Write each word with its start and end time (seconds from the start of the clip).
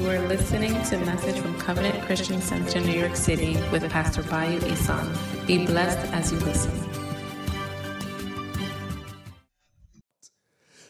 You 0.00 0.08
are 0.08 0.28
listening 0.28 0.72
to 0.84 0.96
a 0.96 1.04
message 1.04 1.38
from 1.42 1.58
Covenant 1.58 2.02
Christian 2.06 2.40
Center, 2.40 2.80
New 2.80 2.98
York 2.98 3.14
City, 3.14 3.58
with 3.70 3.86
Pastor 3.90 4.22
Bayu 4.22 4.62
Isan. 4.62 5.06
Be 5.46 5.66
blessed 5.66 6.10
as 6.14 6.32
you 6.32 6.38
listen. 6.38 6.72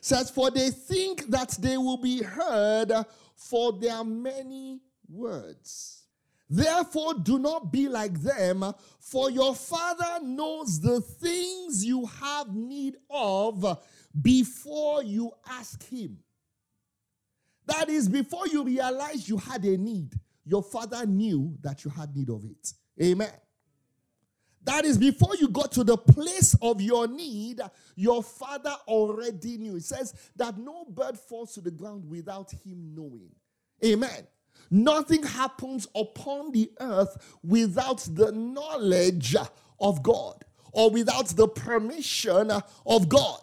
says, 0.01 0.31
For 0.31 0.53
they 0.53 0.71
think 0.71 1.27
that 1.27 1.51
they 1.61 1.77
will 1.77 1.97
be 1.97 2.23
heard 2.23 2.93
for 3.35 3.73
their 3.73 4.05
many 4.05 4.79
words. 5.09 6.05
Therefore, 6.49 7.15
do 7.15 7.41
not 7.41 7.73
be 7.73 7.89
like 7.89 8.15
them, 8.23 8.65
for 9.01 9.29
your 9.29 9.57
Father 9.57 10.25
knows 10.25 10.81
the 10.81 11.01
things 11.01 11.85
you 11.85 12.07
have 12.07 12.55
need 12.55 12.95
of 13.11 13.77
before 14.23 15.03
you 15.03 15.33
ask 15.49 15.83
Him. 15.89 16.19
That 17.71 17.89
is, 17.89 18.09
before 18.09 18.47
you 18.49 18.65
realize 18.65 19.29
you 19.29 19.37
had 19.37 19.65
a 19.65 19.77
need, 19.77 20.13
your 20.45 20.63
Father 20.63 21.07
knew 21.07 21.57
that 21.63 21.85
you 21.85 21.91
had 21.91 22.15
need 22.17 22.29
of 22.29 22.45
it. 22.45 22.73
Amen. 23.03 23.33
That 24.65 24.85
is 24.85 24.99
before 24.99 25.37
you 25.37 25.49
got 25.49 25.73
to 25.73 25.85
the 25.85 25.97
place 25.97 26.55
of 26.61 26.81
your 26.81 27.09
need, 27.09 27.61
your 27.97 28.23
father 28.23 28.75
already 28.87 29.57
knew. 29.57 29.77
It 29.77 29.85
says 29.85 30.15
that 30.37 30.59
no 30.59 30.85
bird 30.85 31.19
falls 31.19 31.55
to 31.55 31.63
the 31.63 31.71
ground 31.71 32.05
without 32.09 32.53
him 32.53 32.95
knowing. 32.95 33.31
Amen. 33.85 34.27
Nothing 34.71 35.23
happens 35.23 35.89
upon 35.95 36.53
the 36.53 36.71
earth 36.79 37.39
without 37.43 38.07
the 38.13 38.33
knowledge 38.33 39.35
of 39.81 40.03
God 40.03 40.45
or 40.73 40.91
without 40.91 41.29
the 41.29 41.49
permission 41.49 42.51
of 42.87 43.09
God. 43.09 43.41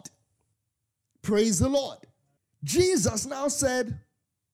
Praise 1.20 1.58
the 1.58 1.68
Lord. 1.68 1.98
Jesus 2.62 3.26
now 3.26 3.48
said, 3.48 3.98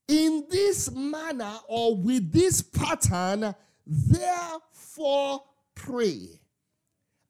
In 0.09 0.47
this 0.51 0.91
manner 0.91 1.55
or 1.69 1.97
with 1.97 2.31
this 2.33 2.63
pattern, 2.63 3.55
therefore 3.87 5.43
pray 5.75 6.41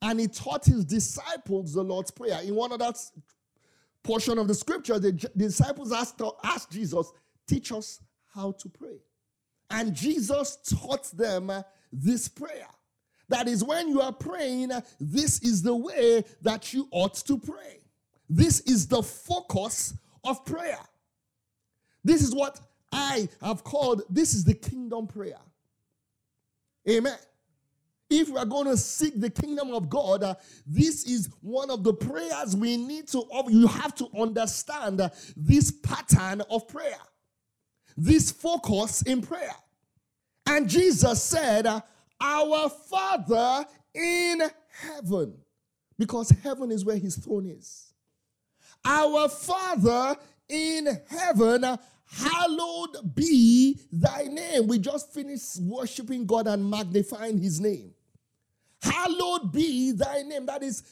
and 0.05 0.21
he 0.21 0.29
taught 0.29 0.67
his 0.67 0.85
disciples 0.85 1.73
the 1.73 1.83
Lord's 1.83 2.11
Prayer. 2.11 2.41
In 2.43 2.55
one 2.55 2.73
of 2.73 2.79
that 2.79 2.99
portion 4.03 4.39
of 4.39 4.47
the 4.47 4.55
scripture, 4.55 4.99
the, 4.99 5.13
disciples 5.35 5.93
asked, 5.93 6.21
asked 6.45 6.71
Jesus, 6.71 7.11
Teach 7.47 7.73
us 7.73 8.01
how 8.35 8.53
to 8.53 8.69
pray. 8.69 8.99
And 9.71 9.95
Jesus 9.95 10.57
taught 10.57 11.05
them 11.13 11.51
this 11.91 12.29
prayer. 12.29 12.69
That 13.29 13.49
is, 13.49 13.65
when 13.65 13.89
you 13.89 14.03
are 14.03 14.13
praying, 14.13 14.71
this 15.01 15.41
is 15.41 15.63
the 15.63 15.75
way 15.75 16.23
that 16.43 16.75
you 16.75 16.87
ought 16.91 17.15
to 17.15 17.39
pray. 17.39 17.81
This 18.29 18.61
is 18.61 18.87
the 18.87 19.03
focus 19.03 19.95
of 20.23 20.45
prayer. 20.45 20.81
This 22.05 22.23
is 22.23 22.35
what 22.35 22.61
I 22.93 23.29
have 23.41 23.65
called, 23.65 24.03
this 24.09 24.35
is 24.35 24.45
the 24.45 24.55
kingdom 24.55 25.07
prayer. 25.07 25.41
Amen. 26.89 27.19
If 28.11 28.29
we 28.29 28.37
are 28.37 28.45
going 28.45 28.67
to 28.67 28.77
seek 28.77 29.19
the 29.19 29.31
kingdom 29.31 29.73
of 29.73 29.89
God, 29.89 30.23
uh, 30.23 30.35
this 30.67 31.05
is 31.05 31.31
one 31.41 31.71
of 31.71 31.83
the 31.83 31.95
prayers 31.95 32.55
we 32.55 32.77
need 32.77 33.09
to, 33.09 33.25
you 33.49 33.67
have 33.67 33.95
to 33.97 34.09
understand 34.19 35.01
uh, 35.01 35.09
this 35.37 35.71
pattern 35.71 36.43
of 36.51 36.69
prayer, 36.69 37.01
this 37.97 38.31
focus 38.31 39.03
in 39.03 39.23
prayer. 39.23 39.55
And 40.47 40.69
Jesus 40.69 41.23
said, 41.23 41.67
uh, 41.67 41.81
Our 42.21 42.69
Father 42.69 43.67
in 43.95 44.43
heaven, 44.69 45.35
because 45.99 46.31
heaven 46.43 46.71
is 46.71 46.85
where 46.85 46.99
his 46.99 47.17
throne 47.17 47.47
is. 47.47 47.95
Our 48.85 49.29
Father 49.31 50.17
in 50.49 50.87
heaven, 51.09 51.79
hallowed 52.07 53.15
be 53.15 53.79
thy 53.93 54.25
name. 54.25 54.67
We 54.67 54.79
just 54.79 55.13
finished 55.13 55.61
worshiping 55.61 56.27
God 56.27 56.47
and 56.47 56.69
magnifying 56.69 57.39
his 57.39 57.61
name. 57.61 57.93
Hallowed 58.83 59.53
be 59.53 59.93
thy 59.93 60.23
name. 60.23 60.47
That 60.47 60.63
is, 60.63 60.83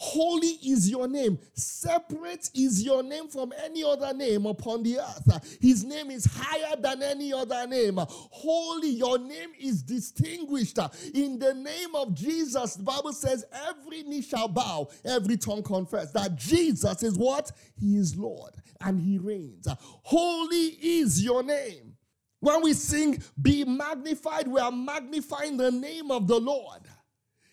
holy 0.00 0.58
is 0.64 0.90
your 0.90 1.06
name. 1.06 1.38
Separate 1.54 2.50
is 2.54 2.82
your 2.82 3.02
name 3.02 3.28
from 3.28 3.52
any 3.64 3.84
other 3.84 4.14
name 4.14 4.46
upon 4.46 4.82
the 4.82 4.98
earth. 4.98 5.58
His 5.60 5.84
name 5.84 6.10
is 6.10 6.24
higher 6.24 6.74
than 6.76 7.02
any 7.02 7.32
other 7.32 7.66
name. 7.66 7.98
Holy, 7.98 8.88
your 8.88 9.18
name 9.18 9.50
is 9.60 9.82
distinguished. 9.82 10.78
In 11.14 11.38
the 11.38 11.54
name 11.54 11.94
of 11.94 12.14
Jesus, 12.14 12.74
the 12.74 12.82
Bible 12.82 13.12
says, 13.12 13.44
every 13.68 14.02
knee 14.02 14.22
shall 14.22 14.48
bow, 14.48 14.88
every 15.04 15.36
tongue 15.36 15.62
confess 15.62 16.10
that 16.12 16.34
Jesus 16.34 17.02
is 17.02 17.18
what? 17.18 17.52
He 17.78 17.96
is 17.96 18.16
Lord 18.16 18.54
and 18.80 18.98
he 18.98 19.18
reigns. 19.18 19.68
Holy 19.78 20.78
is 20.80 21.22
your 21.22 21.42
name. 21.42 21.94
When 22.40 22.62
we 22.62 22.72
sing, 22.72 23.22
Be 23.40 23.64
magnified, 23.64 24.48
we 24.48 24.60
are 24.60 24.72
magnifying 24.72 25.58
the 25.58 25.70
name 25.70 26.10
of 26.10 26.26
the 26.26 26.40
Lord. 26.40 26.80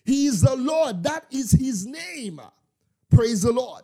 He 0.07 0.27
is 0.27 0.41
the 0.41 0.55
Lord. 0.55 1.03
That 1.03 1.25
is 1.29 1.51
his 1.51 1.85
name. 1.85 2.39
Praise 3.11 3.41
the 3.41 3.51
Lord. 3.51 3.83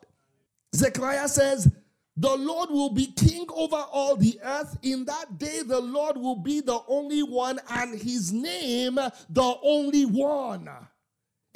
Zechariah 0.73 1.27
says, 1.27 1.69
The 2.15 2.33
Lord 2.33 2.69
will 2.69 2.91
be 2.91 3.07
king 3.07 3.45
over 3.53 3.75
all 3.75 4.15
the 4.15 4.39
earth. 4.41 4.77
In 4.83 5.03
that 5.03 5.37
day, 5.37 5.63
the 5.63 5.81
Lord 5.81 6.15
will 6.15 6.37
be 6.37 6.61
the 6.61 6.79
only 6.87 7.23
one, 7.23 7.59
and 7.69 8.01
his 8.01 8.31
name, 8.31 8.95
the 8.95 9.55
only 9.61 10.05
one. 10.05 10.69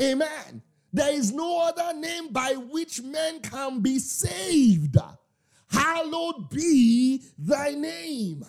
Amen. 0.02 0.62
There 0.92 1.14
is 1.14 1.32
no 1.32 1.62
other 1.62 1.98
name 1.98 2.34
by 2.34 2.56
which 2.56 3.02
men 3.02 3.40
can 3.40 3.80
be 3.80 4.00
saved. 4.00 4.98
Hallowed 5.70 6.50
be 6.50 7.24
thy 7.38 7.72
name. 7.72 8.46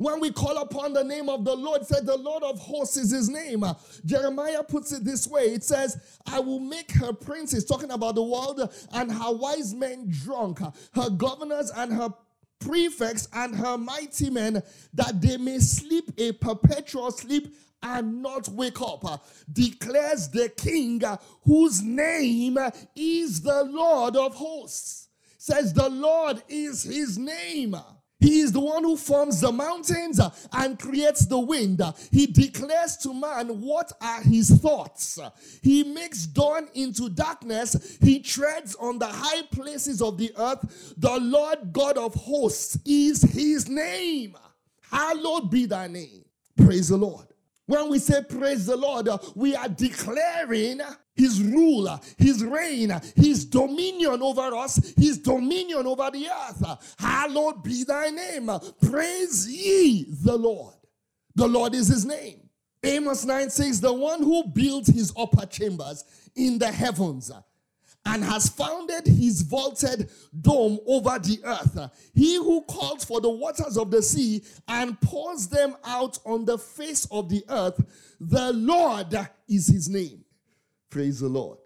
When 0.00 0.18
we 0.18 0.30
call 0.30 0.56
upon 0.56 0.94
the 0.94 1.04
name 1.04 1.28
of 1.28 1.44
the 1.44 1.54
Lord, 1.54 1.86
said 1.86 2.06
the 2.06 2.16
Lord 2.16 2.42
of 2.42 2.58
hosts 2.58 2.96
is 2.96 3.10
his 3.10 3.28
name. 3.28 3.62
Jeremiah 4.06 4.62
puts 4.62 4.92
it 4.92 5.04
this 5.04 5.26
way 5.28 5.42
it 5.52 5.62
says, 5.62 6.18
I 6.26 6.40
will 6.40 6.58
make 6.58 6.90
her 6.92 7.12
princes, 7.12 7.66
talking 7.66 7.90
about 7.90 8.14
the 8.14 8.22
world, 8.22 8.66
and 8.94 9.12
her 9.12 9.30
wise 9.30 9.74
men 9.74 10.08
drunk, 10.08 10.60
her 10.94 11.10
governors 11.10 11.70
and 11.76 11.92
her 11.92 12.14
prefects 12.60 13.28
and 13.34 13.54
her 13.54 13.76
mighty 13.76 14.30
men, 14.30 14.62
that 14.94 15.20
they 15.20 15.36
may 15.36 15.58
sleep 15.58 16.10
a 16.16 16.32
perpetual 16.32 17.10
sleep 17.10 17.54
and 17.82 18.22
not 18.22 18.48
wake 18.48 18.80
up, 18.80 19.26
declares 19.52 20.30
the 20.30 20.48
king 20.48 21.02
whose 21.42 21.82
name 21.82 22.56
is 22.96 23.42
the 23.42 23.64
Lord 23.64 24.16
of 24.16 24.34
hosts. 24.34 25.08
Says 25.36 25.74
the 25.74 25.90
Lord 25.90 26.42
is 26.48 26.84
his 26.84 27.18
name. 27.18 27.76
He 28.20 28.40
is 28.40 28.52
the 28.52 28.60
one 28.60 28.84
who 28.84 28.96
forms 28.96 29.40
the 29.40 29.50
mountains 29.50 30.20
uh, 30.20 30.30
and 30.52 30.78
creates 30.78 31.26
the 31.26 31.38
wind. 31.38 31.82
He 32.10 32.26
declares 32.26 32.96
to 32.98 33.14
man 33.14 33.48
what 33.60 33.90
are 34.00 34.22
his 34.22 34.50
thoughts. 34.60 35.18
He 35.62 35.84
makes 35.84 36.26
dawn 36.26 36.68
into 36.74 37.08
darkness. 37.08 37.98
He 38.00 38.20
treads 38.20 38.74
on 38.76 38.98
the 38.98 39.06
high 39.06 39.42
places 39.50 40.02
of 40.02 40.18
the 40.18 40.32
earth. 40.36 40.94
The 40.98 41.18
Lord 41.18 41.72
God 41.72 41.96
of 41.96 42.14
hosts 42.14 42.78
is 42.84 43.22
his 43.22 43.68
name. 43.68 44.36
Hallowed 44.90 45.50
be 45.50 45.66
thy 45.66 45.86
name. 45.86 46.24
Praise 46.56 46.88
the 46.88 46.96
Lord. 46.96 47.26
When 47.66 47.88
we 47.88 48.00
say 48.00 48.20
praise 48.28 48.66
the 48.66 48.76
Lord, 48.76 49.06
uh, 49.06 49.18
we 49.36 49.54
are 49.54 49.68
declaring 49.68 50.80
his 51.20 51.42
rule, 51.42 52.00
his 52.16 52.42
reign, 52.42 52.90
his 53.14 53.44
dominion 53.44 54.22
over 54.22 54.54
us, 54.56 54.94
his 54.96 55.18
dominion 55.18 55.86
over 55.86 56.10
the 56.10 56.26
earth. 56.28 56.94
Hallowed 56.98 57.62
be 57.62 57.84
thy 57.84 58.08
name. 58.08 58.50
Praise 58.88 59.46
ye 59.46 60.06
the 60.08 60.36
Lord. 60.36 60.74
The 61.34 61.46
Lord 61.46 61.74
is 61.74 61.88
his 61.88 62.06
name. 62.06 62.48
Amos 62.82 63.26
9 63.26 63.50
says, 63.50 63.80
The 63.80 63.92
one 63.92 64.22
who 64.22 64.44
built 64.44 64.86
his 64.86 65.12
upper 65.16 65.44
chambers 65.44 66.04
in 66.34 66.58
the 66.58 66.72
heavens 66.72 67.30
and 68.06 68.24
has 68.24 68.48
founded 68.48 69.06
his 69.06 69.42
vaulted 69.42 70.08
dome 70.40 70.78
over 70.86 71.18
the 71.18 71.38
earth. 71.44 71.90
He 72.14 72.36
who 72.36 72.62
calls 72.62 73.04
for 73.04 73.20
the 73.20 73.28
waters 73.28 73.76
of 73.76 73.90
the 73.90 74.02
sea 74.02 74.42
and 74.66 74.98
pours 75.02 75.48
them 75.48 75.76
out 75.84 76.18
on 76.24 76.46
the 76.46 76.56
face 76.56 77.06
of 77.10 77.28
the 77.28 77.44
earth, 77.50 77.78
the 78.18 78.54
Lord 78.54 79.28
is 79.46 79.66
his 79.66 79.88
name. 79.90 80.24
Praise 80.90 81.20
the 81.20 81.28
Lord. 81.28 81.58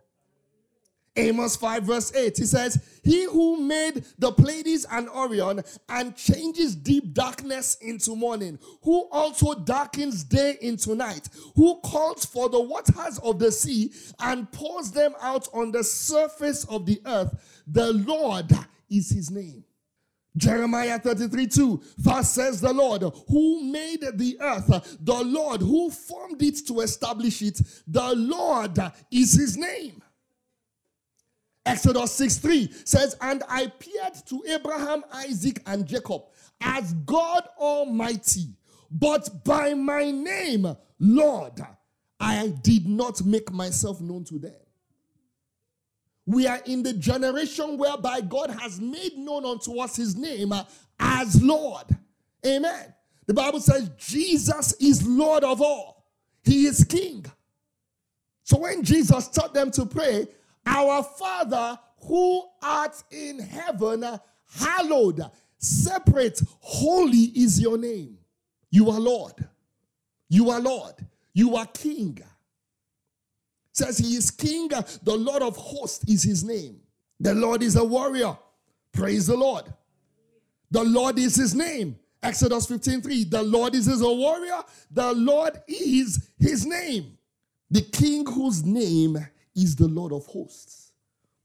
Amos 1.16 1.54
5, 1.56 1.84
verse 1.84 2.14
8, 2.14 2.36
he 2.36 2.44
says, 2.44 3.00
He 3.04 3.24
who 3.24 3.60
made 3.60 4.04
the 4.18 4.32
Pleiades 4.32 4.84
and 4.90 5.08
Orion 5.08 5.62
and 5.88 6.16
changes 6.16 6.74
deep 6.74 7.14
darkness 7.14 7.76
into 7.80 8.16
morning, 8.16 8.58
who 8.82 9.08
also 9.12 9.54
darkens 9.54 10.24
day 10.24 10.58
into 10.60 10.96
night, 10.96 11.28
who 11.54 11.78
calls 11.84 12.24
for 12.24 12.48
the 12.48 12.60
waters 12.60 13.18
of 13.22 13.38
the 13.38 13.52
sea 13.52 13.92
and 14.18 14.50
pours 14.50 14.90
them 14.90 15.14
out 15.20 15.46
on 15.54 15.70
the 15.70 15.84
surface 15.84 16.64
of 16.64 16.84
the 16.84 17.00
earth, 17.06 17.62
the 17.66 17.92
Lord 17.92 18.50
is 18.90 19.10
his 19.10 19.30
name. 19.30 19.64
Jeremiah 20.36 20.98
33 20.98 21.46
2, 21.46 21.82
thus 21.98 22.32
says 22.32 22.60
the 22.60 22.72
Lord, 22.72 23.02
who 23.28 23.64
made 23.70 24.04
the 24.14 24.36
earth, 24.40 24.98
the 25.00 25.22
Lord 25.22 25.60
who 25.60 25.90
formed 25.90 26.42
it 26.42 26.66
to 26.66 26.80
establish 26.80 27.40
it, 27.42 27.60
the 27.86 28.14
Lord 28.14 28.78
is 29.12 29.34
his 29.34 29.56
name. 29.56 30.02
Exodus 31.66 32.12
6 32.12 32.38
3 32.38 32.70
says, 32.84 33.16
And 33.20 33.42
I 33.48 33.62
appeared 33.62 34.14
to 34.26 34.42
Abraham, 34.48 35.04
Isaac, 35.12 35.62
and 35.66 35.86
Jacob 35.86 36.22
as 36.60 36.92
God 37.04 37.48
Almighty, 37.58 38.56
but 38.90 39.44
by 39.44 39.74
my 39.74 40.10
name, 40.10 40.76
Lord, 40.98 41.60
I 42.20 42.48
did 42.62 42.88
not 42.88 43.24
make 43.24 43.52
myself 43.52 44.00
known 44.00 44.24
to 44.24 44.38
them. 44.38 44.54
We 46.26 46.46
are 46.46 46.60
in 46.64 46.82
the 46.82 46.94
generation 46.94 47.76
whereby 47.76 48.22
God 48.22 48.50
has 48.50 48.80
made 48.80 49.16
known 49.16 49.44
unto 49.44 49.78
us 49.78 49.96
his 49.96 50.16
name 50.16 50.52
as 50.98 51.42
Lord. 51.42 51.86
Amen. 52.46 52.94
The 53.26 53.34
Bible 53.34 53.60
says 53.60 53.90
Jesus 53.98 54.74
is 54.74 55.06
Lord 55.06 55.44
of 55.44 55.60
all, 55.60 56.06
he 56.42 56.66
is 56.66 56.84
King. 56.84 57.24
So 58.42 58.58
when 58.58 58.82
Jesus 58.82 59.28
taught 59.28 59.54
them 59.54 59.70
to 59.72 59.86
pray, 59.86 60.28
Our 60.66 61.02
Father 61.02 61.78
who 62.02 62.44
art 62.62 63.02
in 63.10 63.38
heaven, 63.38 64.04
hallowed, 64.58 65.22
separate, 65.58 66.40
holy 66.60 67.32
is 67.34 67.60
your 67.60 67.78
name. 67.78 68.18
You 68.70 68.90
are 68.90 69.00
Lord. 69.00 69.48
You 70.28 70.50
are 70.50 70.60
Lord. 70.60 70.94
You 71.32 71.56
are 71.56 71.66
King. 71.66 72.22
Says 73.74 73.98
he 73.98 74.16
is 74.16 74.30
King. 74.30 74.68
The 74.68 75.16
Lord 75.16 75.42
of 75.42 75.56
hosts 75.56 76.04
is 76.08 76.22
his 76.22 76.44
name. 76.44 76.80
The 77.20 77.34
Lord 77.34 77.62
is 77.62 77.76
a 77.76 77.84
warrior. 77.84 78.38
Praise 78.92 79.26
the 79.26 79.36
Lord. 79.36 79.64
The 80.70 80.84
Lord 80.84 81.18
is 81.18 81.34
his 81.34 81.54
name. 81.54 81.98
Exodus 82.22 82.66
15 82.66 83.02
3. 83.02 83.24
The 83.24 83.42
Lord 83.42 83.74
is 83.74 83.86
his 83.86 84.00
warrior. 84.00 84.62
The 84.90 85.12
Lord 85.12 85.60
is 85.66 86.30
his 86.38 86.64
name. 86.64 87.18
The 87.70 87.82
king 87.82 88.24
whose 88.24 88.64
name 88.64 89.18
is 89.56 89.74
the 89.74 89.88
Lord 89.88 90.12
of 90.12 90.24
hosts. 90.26 90.92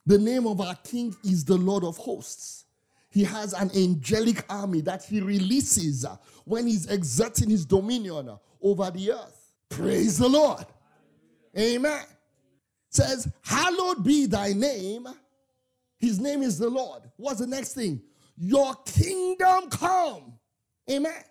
The 0.05 0.19
name 0.19 0.45
of 0.45 0.61
our 0.61 0.75
king 0.75 1.15
is 1.23 1.43
the 1.43 1.57
Lord 1.57 1.83
of 1.83 1.97
hosts. 1.97 2.65
He 3.09 3.23
has 3.23 3.53
an 3.53 3.71
angelic 3.75 4.45
army 4.49 4.81
that 4.81 5.03
he 5.03 5.19
releases 5.19 6.05
when 6.45 6.67
he's 6.67 6.85
exerting 6.85 7.49
his 7.49 7.65
dominion 7.65 8.37
over 8.61 8.91
the 8.91 9.13
earth. 9.13 9.51
Praise 9.67 10.19
the 10.19 10.29
Lord. 10.29 10.65
Amen. 11.57 12.03
Says, 12.89 13.31
Hallowed 13.44 14.03
be 14.03 14.25
thy 14.25 14.53
name. 14.53 15.07
His 15.97 16.19
name 16.19 16.41
is 16.41 16.57
the 16.57 16.69
Lord. 16.69 17.03
What's 17.18 17.39
the 17.39 17.47
next 17.47 17.74
thing? 17.74 18.01
Your 18.38 18.74
kingdom 18.86 19.69
come. 19.69 20.33
Amen. 20.89 21.24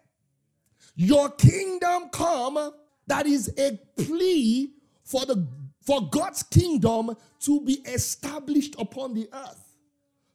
Your 0.95 1.31
kingdom 1.31 2.11
come. 2.11 2.73
That 3.07 3.27
is 3.27 3.53
a 3.59 3.79
plea 3.97 4.73
for 5.05 5.25
the 5.25 5.49
for 5.89 6.07
God's 6.11 6.43
kingdom 6.43 7.17
to 7.41 7.63
be 7.63 7.77
established 7.87 8.75
upon 8.79 9.15
the 9.15 9.27
earth, 9.33 9.75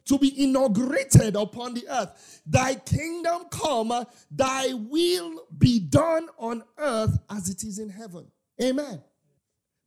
to 0.06 0.18
be 0.18 0.44
inaugurated 0.44 1.36
upon 1.36 1.76
the 1.76 1.88
earth. 1.88 2.42
Thy 2.44 2.74
kingdom 2.74 3.44
come, 3.52 4.06
thy 4.32 4.74
will 4.74 5.44
be 5.56 5.80
done 5.80 6.28
on 6.40 6.64
earth 6.80 7.20
as 7.30 7.50
it 7.50 7.64
is 7.64 7.78
in 7.78 7.90
heaven. 7.90 8.26
Amen. 8.60 9.04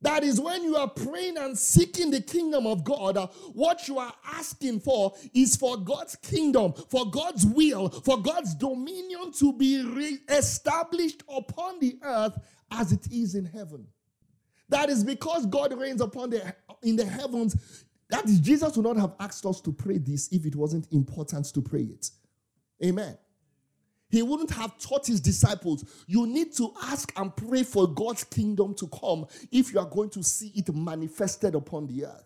That 0.01 0.23
is 0.23 0.39
when 0.39 0.63
you 0.63 0.75
are 0.75 0.89
praying 0.89 1.37
and 1.37 1.57
seeking 1.57 2.11
the 2.11 2.21
kingdom 2.21 2.67
of 2.67 2.83
God, 2.83 3.17
uh, 3.17 3.27
what 3.53 3.87
you 3.87 3.97
are 3.97 4.13
asking 4.25 4.81
for 4.81 5.13
is 5.33 5.55
for 5.55 5.75
God's 5.75 6.15
kingdom, 6.17 6.73
for 6.89 7.09
God's 7.09 7.45
will, 7.45 7.89
for 7.89 8.21
God's 8.21 8.53
dominion 8.53 9.31
to 9.39 9.53
be 9.53 9.83
re- 9.83 10.19
established 10.29 11.23
upon 11.27 11.79
the 11.79 11.97
earth 12.03 12.37
as 12.69 12.91
it 12.91 13.07
is 13.11 13.33
in 13.33 13.45
heaven. 13.45 13.87
That 14.69 14.89
is 14.89 15.03
because 15.03 15.45
God 15.47 15.77
reigns 15.77 16.01
upon 16.01 16.29
the 16.29 16.53
in 16.83 16.95
the 16.95 17.05
heavens. 17.05 17.85
That 18.09 18.25
is, 18.25 18.39
Jesus 18.39 18.75
would 18.77 18.85
not 18.85 18.97
have 18.97 19.15
asked 19.19 19.45
us 19.45 19.61
to 19.61 19.71
pray 19.71 19.97
this 19.97 20.29
if 20.31 20.45
it 20.45 20.55
wasn't 20.55 20.87
important 20.91 21.45
to 21.53 21.61
pray 21.61 21.81
it. 21.81 22.11
Amen. 22.85 23.17
He 24.09 24.21
wouldn't 24.21 24.51
have 24.51 24.77
taught 24.77 25.07
his 25.07 25.19
disciples, 25.19 25.83
you 26.07 26.25
need 26.27 26.53
to 26.57 26.73
ask 26.83 27.11
and 27.17 27.35
pray 27.35 27.63
for 27.63 27.87
God's 27.87 28.23
kingdom 28.23 28.73
to 28.75 28.87
come 28.87 29.25
if 29.51 29.73
you 29.73 29.79
are 29.79 29.85
going 29.85 30.09
to 30.11 30.23
see 30.23 30.51
it 30.55 30.73
manifested 30.73 31.55
upon 31.55 31.87
the 31.87 32.05
earth. 32.05 32.23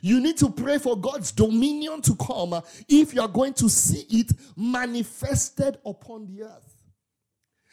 You 0.00 0.20
need 0.20 0.36
to 0.38 0.50
pray 0.50 0.78
for 0.78 0.96
God's 0.96 1.30
dominion 1.30 2.02
to 2.02 2.16
come 2.16 2.60
if 2.88 3.14
you 3.14 3.20
are 3.20 3.28
going 3.28 3.54
to 3.54 3.68
see 3.68 4.06
it 4.10 4.32
manifested 4.56 5.78
upon 5.84 6.26
the 6.26 6.44
earth. 6.44 6.74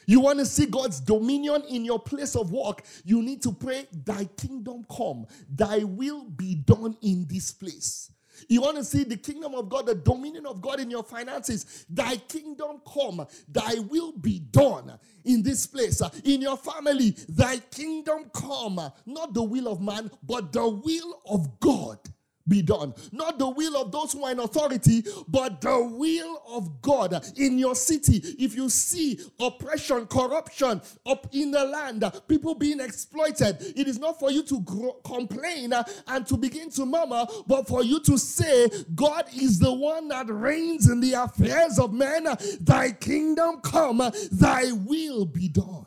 You 0.06 0.20
want 0.20 0.40
to 0.40 0.46
see 0.46 0.66
God's 0.66 1.00
dominion 1.00 1.64
in 1.70 1.86
your 1.86 2.00
place 2.00 2.36
of 2.36 2.52
work, 2.52 2.84
you 3.06 3.22
need 3.22 3.42
to 3.44 3.54
pray, 3.54 3.88
Thy 3.92 4.26
kingdom 4.26 4.86
come, 4.92 5.26
Thy 5.50 5.80
will 5.80 6.26
be 6.26 6.56
done 6.56 6.98
in 7.02 7.26
this 7.30 7.52
place. 7.52 8.12
You 8.48 8.62
want 8.62 8.78
to 8.78 8.84
see 8.84 9.04
the 9.04 9.18
kingdom 9.18 9.56
of 9.56 9.70
God, 9.70 9.86
the 9.86 9.96
dominion 9.96 10.46
of 10.46 10.62
God 10.62 10.80
in 10.80 10.90
your 10.90 11.04
finances. 11.04 11.86
Thy 11.90 12.18
kingdom 12.18 12.82
come, 12.92 13.26
thy 13.48 13.76
will 13.90 14.12
be 14.14 14.40
done 14.40 14.98
in 15.26 15.44
this 15.44 15.68
place. 15.68 16.02
In 16.24 16.42
your 16.42 16.58
family, 16.58 17.16
thy 17.30 17.58
kingdom 17.58 18.30
come. 18.34 18.80
Not 19.06 19.34
the 19.34 19.44
will 19.44 19.68
of 19.68 19.82
man, 19.82 20.12
but 20.24 20.52
the 20.52 20.68
will 20.68 21.22
of 21.26 21.60
God 21.60 22.00
be 22.48 22.62
done. 22.62 22.94
Not 23.12 23.40
the 23.40 23.50
will 23.50 23.78
of 23.78 23.92
those 23.92 24.14
who 24.14 24.24
are 24.26 24.32
in 24.32 24.40
authority, 24.40 25.04
but 25.28 25.62
the 25.62 25.84
will 25.84 26.42
of 26.50 26.82
God 26.82 27.24
in 27.38 27.58
your 27.58 27.76
city. 27.76 28.18
If 28.40 28.56
you 28.56 28.70
see 28.70 29.20
oppression, 29.40 30.08
corruption 30.08 30.82
up 31.06 31.28
in 31.32 31.52
the 31.52 31.64
land, 31.64 32.04
people 32.28 32.56
being 32.56 32.80
exploited, 32.80 33.58
it 33.76 33.88
is 33.88 34.00
not 34.00 34.20
for 34.20 34.32
you 34.32 34.44
to 34.44 34.98
complain 35.04 35.74
and 36.08 36.28
to 36.28 36.38
begin 36.38 36.70
to 36.72 36.86
murmur, 36.86 37.26
but 37.48 37.68
for 37.68 37.84
you 37.84 38.00
to 38.02 38.18
say, 38.18 38.70
God 38.96 39.26
is 39.36 39.60
the 39.60 39.74
one 39.74 40.08
that 40.10 40.28
reigns 40.28 40.90
in 40.90 41.00
the 41.00 41.14
affairs 41.14 41.80
of 41.80 41.94
men. 41.94 42.28
Thy 42.60 42.92
kingdom 42.92 43.62
come, 43.62 44.02
thy 44.32 44.72
will 44.72 45.26
be 45.26 45.48
done. 45.48 45.86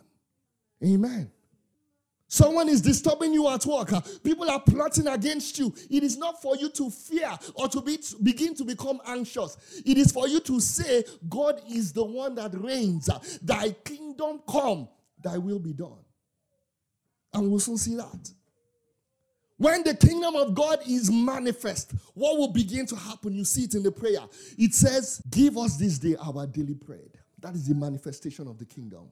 Amen. 0.85 1.31
Someone 2.35 2.69
is 2.69 2.81
disturbing 2.81 3.33
you 3.33 3.49
at 3.49 3.65
work. 3.65 3.91
People 4.25 4.51
are 4.51 4.59
plotting 4.59 5.07
against 5.07 5.57
you. 5.57 5.73
It 5.89 6.03
is 6.03 6.17
not 6.17 6.43
for 6.43 6.57
you 6.57 6.69
to 6.71 6.91
fear 6.91 7.31
or 7.55 7.69
to 7.69 7.81
be, 7.81 7.97
to 7.97 8.17
begin 8.25 8.57
to 8.57 8.65
become 8.65 9.01
anxious. 9.07 9.81
It 9.87 9.99
is 9.99 10.11
for 10.11 10.27
you 10.27 10.41
to 10.41 10.59
say, 10.59 11.05
God 11.29 11.63
is 11.71 11.93
the 11.93 12.05
one 12.05 12.35
that 12.35 12.51
reigns. 12.61 13.09
Thy 13.41 13.71
kingdom 13.71 14.41
come, 14.49 14.89
thy 15.23 15.39
will 15.39 15.61
be 15.61 15.73
done. 15.73 16.03
And 17.33 17.49
we'll 17.53 17.61
soon 17.61 17.79
see 17.79 17.95
that. 17.95 18.33
When 19.57 19.85
the 19.85 19.95
kingdom 19.95 20.35
of 20.35 20.57
God 20.57 20.81
is 20.89 21.13
manifest, 21.13 21.93
what 22.15 22.37
will 22.37 22.53
begin 22.53 22.85
to 22.87 22.97
happen? 22.97 23.33
You 23.33 23.45
see 23.45 23.63
it 23.63 23.77
in 23.77 23.85
the 23.85 23.93
prayer. 23.93 24.27
It 24.59 24.75
says, 24.75 25.23
Give 25.31 25.57
us 25.57 25.77
this 25.77 26.01
day 26.01 26.17
our 26.21 26.49
daily 26.49 26.75
bread. 26.75 27.11
That 27.39 27.55
is 27.55 27.69
the 27.69 27.77
manifestation 27.77 28.49
of 28.49 28.59
the 28.59 28.67
kingdom. 28.67 29.11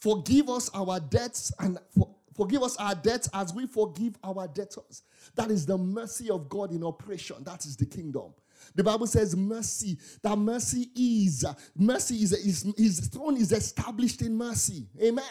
Forgive 0.00 0.50
us 0.50 0.70
our 0.72 1.00
debts 1.00 1.50
and 1.58 1.78
for, 1.96 2.14
Forgive 2.34 2.62
us 2.62 2.76
our 2.76 2.94
debts 2.94 3.28
as 3.32 3.54
we 3.54 3.66
forgive 3.66 4.16
our 4.24 4.48
debtors. 4.48 5.02
That 5.36 5.50
is 5.50 5.66
the 5.66 5.78
mercy 5.78 6.30
of 6.30 6.48
God 6.48 6.72
in 6.72 6.84
operation. 6.84 7.36
That 7.44 7.64
is 7.64 7.76
the 7.76 7.86
kingdom. 7.86 8.34
The 8.74 8.84
Bible 8.84 9.06
says 9.06 9.36
mercy. 9.36 9.98
That 10.22 10.36
mercy 10.36 10.88
is 10.96 11.44
mercy 11.76 12.16
is, 12.16 12.32
is 12.32 12.74
his 12.76 13.00
throne 13.08 13.36
is 13.36 13.52
established 13.52 14.22
in 14.22 14.36
mercy. 14.36 14.86
Amen. 15.02 15.24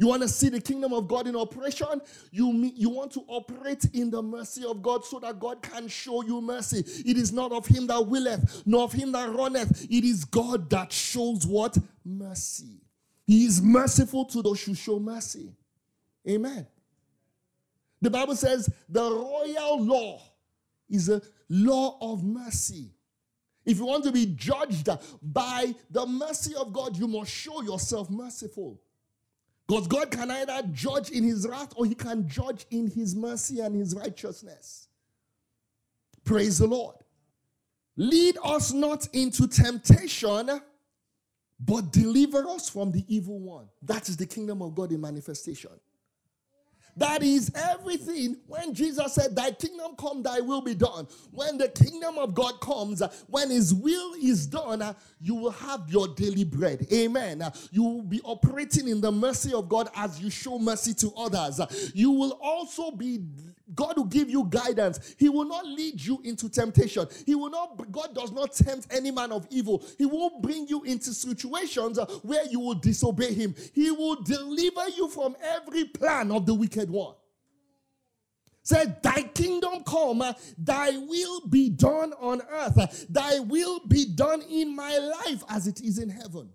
You 0.00 0.06
want 0.06 0.22
to 0.22 0.28
see 0.28 0.48
the 0.48 0.62
kingdom 0.62 0.94
of 0.94 1.08
God 1.08 1.26
in 1.26 1.36
operation? 1.36 2.00
You, 2.30 2.72
you 2.74 2.88
want 2.88 3.12
to 3.12 3.20
operate 3.28 3.84
in 3.92 4.10
the 4.10 4.22
mercy 4.22 4.64
of 4.64 4.80
God 4.80 5.04
so 5.04 5.18
that 5.18 5.38
God 5.38 5.60
can 5.60 5.88
show 5.88 6.22
you 6.22 6.40
mercy. 6.40 6.82
It 7.04 7.18
is 7.18 7.34
not 7.34 7.52
of 7.52 7.66
him 7.66 7.86
that 7.88 8.06
willeth, 8.06 8.62
nor 8.64 8.84
of 8.84 8.92
him 8.94 9.12
that 9.12 9.28
runneth. 9.28 9.84
It 9.90 10.04
is 10.04 10.24
God 10.24 10.70
that 10.70 10.90
shows 10.90 11.46
what? 11.46 11.76
Mercy. 12.02 12.80
He 13.26 13.44
is 13.44 13.60
merciful 13.60 14.24
to 14.24 14.40
those 14.40 14.62
who 14.64 14.74
show 14.74 14.98
mercy. 14.98 15.52
Amen. 16.28 16.66
The 18.02 18.10
Bible 18.10 18.36
says 18.36 18.68
the 18.88 19.02
royal 19.02 19.82
law 19.82 20.22
is 20.88 21.08
a 21.08 21.20
law 21.48 21.98
of 22.00 22.24
mercy. 22.24 22.94
If 23.64 23.78
you 23.78 23.86
want 23.86 24.04
to 24.04 24.12
be 24.12 24.26
judged 24.26 24.88
by 25.22 25.74
the 25.90 26.06
mercy 26.06 26.54
of 26.54 26.72
God, 26.72 26.96
you 26.96 27.06
must 27.06 27.30
show 27.30 27.62
yourself 27.62 28.10
merciful. 28.10 28.80
Because 29.66 29.86
God 29.86 30.10
can 30.10 30.30
either 30.30 30.62
judge 30.72 31.10
in 31.10 31.22
his 31.22 31.46
wrath 31.46 31.72
or 31.76 31.86
he 31.86 31.94
can 31.94 32.26
judge 32.28 32.66
in 32.70 32.90
his 32.90 33.14
mercy 33.14 33.60
and 33.60 33.76
his 33.76 33.94
righteousness. 33.94 34.88
Praise 36.24 36.58
the 36.58 36.66
Lord. 36.66 36.96
Lead 37.96 38.36
us 38.42 38.72
not 38.72 39.06
into 39.12 39.46
temptation, 39.46 40.60
but 41.60 41.92
deliver 41.92 42.48
us 42.48 42.68
from 42.68 42.90
the 42.90 43.04
evil 43.06 43.38
one. 43.38 43.68
That 43.82 44.08
is 44.08 44.16
the 44.16 44.26
kingdom 44.26 44.62
of 44.62 44.74
God 44.74 44.90
in 44.90 45.00
manifestation. 45.00 45.70
That 47.00 47.22
is 47.22 47.50
everything. 47.54 48.36
When 48.46 48.74
Jesus 48.74 49.14
said, 49.14 49.34
Thy 49.34 49.52
kingdom 49.52 49.92
come, 49.98 50.22
thy 50.22 50.40
will 50.40 50.60
be 50.60 50.74
done. 50.74 51.08
When 51.30 51.56
the 51.56 51.70
kingdom 51.70 52.18
of 52.18 52.34
God 52.34 52.60
comes, 52.60 53.02
when 53.26 53.48
his 53.48 53.72
will 53.72 54.12
is 54.22 54.46
done, 54.46 54.94
you 55.18 55.34
will 55.34 55.50
have 55.50 55.88
your 55.88 56.08
daily 56.08 56.44
bread. 56.44 56.86
Amen. 56.92 57.42
You 57.70 57.84
will 57.84 58.02
be 58.02 58.20
operating 58.22 58.86
in 58.86 59.00
the 59.00 59.10
mercy 59.10 59.54
of 59.54 59.66
God 59.66 59.88
as 59.96 60.20
you 60.20 60.28
show 60.28 60.58
mercy 60.58 60.92
to 60.92 61.10
others. 61.16 61.58
You 61.94 62.10
will 62.10 62.38
also 62.42 62.90
be 62.90 63.24
God 63.74 63.96
will 63.96 64.04
give 64.04 64.30
you 64.30 64.44
guidance. 64.44 65.14
He 65.18 65.28
will 65.28 65.44
not 65.44 65.66
lead 65.66 66.00
you 66.00 66.20
into 66.24 66.48
temptation. 66.48 67.06
He 67.26 67.34
will 67.34 67.50
not, 67.50 67.90
God 67.90 68.14
does 68.14 68.32
not 68.32 68.52
tempt 68.52 68.88
any 68.90 69.10
man 69.10 69.32
of 69.32 69.46
evil. 69.50 69.84
He 69.98 70.06
won't 70.06 70.42
bring 70.42 70.66
you 70.68 70.82
into 70.84 71.12
situations 71.12 71.98
where 72.22 72.44
you 72.46 72.60
will 72.60 72.74
disobey 72.74 73.34
him. 73.34 73.54
He 73.72 73.90
will 73.90 74.22
deliver 74.22 74.88
you 74.90 75.08
from 75.08 75.36
every 75.42 75.84
plan 75.84 76.30
of 76.30 76.46
the 76.46 76.54
wicked 76.54 76.90
one. 76.90 77.14
Said, 78.62 79.02
Thy 79.02 79.22
kingdom 79.22 79.82
come, 79.84 80.22
thy 80.58 80.96
will 80.96 81.46
be 81.48 81.70
done 81.70 82.12
on 82.20 82.42
earth, 82.50 83.06
thy 83.08 83.38
will 83.40 83.80
be 83.88 84.04
done 84.04 84.42
in 84.42 84.76
my 84.76 84.96
life 84.98 85.42
as 85.48 85.66
it 85.66 85.80
is 85.80 85.98
in 85.98 86.10
heaven. 86.10 86.50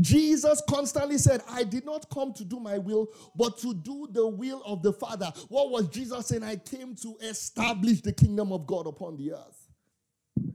Jesus 0.00 0.62
constantly 0.68 1.18
said, 1.18 1.42
I 1.48 1.64
did 1.64 1.84
not 1.84 2.08
come 2.10 2.32
to 2.34 2.44
do 2.44 2.60
my 2.60 2.78
will, 2.78 3.08
but 3.34 3.58
to 3.58 3.74
do 3.74 4.08
the 4.10 4.26
will 4.26 4.62
of 4.64 4.82
the 4.82 4.92
Father. 4.92 5.32
What 5.48 5.70
was 5.70 5.88
Jesus 5.88 6.26
saying? 6.26 6.42
I 6.42 6.56
came 6.56 6.94
to 6.96 7.16
establish 7.22 8.02
the 8.02 8.12
kingdom 8.12 8.52
of 8.52 8.66
God 8.66 8.86
upon 8.86 9.16
the 9.16 9.32
earth. 9.32 9.66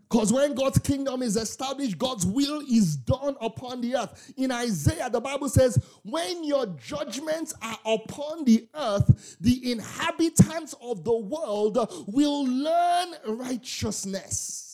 Because 0.09 0.33
when 0.33 0.53
God's 0.53 0.77
kingdom 0.77 1.23
is 1.23 1.37
established, 1.37 1.97
God's 1.97 2.25
will 2.25 2.61
is 2.69 2.97
done 2.97 3.35
upon 3.39 3.79
the 3.79 3.95
earth. 3.95 4.33
In 4.35 4.51
Isaiah, 4.51 5.09
the 5.09 5.21
Bible 5.21 5.47
says, 5.47 5.81
When 6.03 6.43
your 6.43 6.65
judgments 6.65 7.53
are 7.61 7.79
upon 7.85 8.43
the 8.43 8.67
earth, 8.75 9.37
the 9.39 9.71
inhabitants 9.71 10.75
of 10.81 11.05
the 11.05 11.15
world 11.15 11.77
will 12.07 12.45
learn 12.45 13.13
righteousness. 13.25 14.70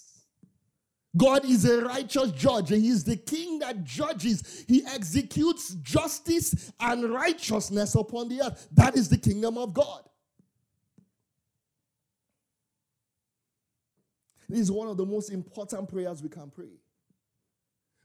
God 1.18 1.46
is 1.46 1.66
a 1.66 1.84
righteous 1.84 2.32
judge. 2.32 2.72
And 2.72 2.82
He 2.82 2.90
is 2.90 3.04
the 3.04 3.18
king 3.18 3.60
that 3.60 3.84
judges. 3.84 4.66
He 4.68 4.86
executes 4.86 5.74
justice 5.76 6.72
and 6.80 7.10
righteousness 7.12 7.96
upon 7.96 8.30
the 8.30 8.44
earth. 8.44 8.68
That 8.72 8.96
is 8.96 9.10
the 9.10 9.18
kingdom 9.18 9.58
of 9.58 9.74
God. 9.74 10.04
This 14.50 14.60
is 14.60 14.72
one 14.72 14.88
of 14.88 14.96
the 14.96 15.06
most 15.06 15.30
important 15.30 15.90
prayers 15.90 16.24
we 16.24 16.30
can 16.30 16.50
pray 16.50 16.80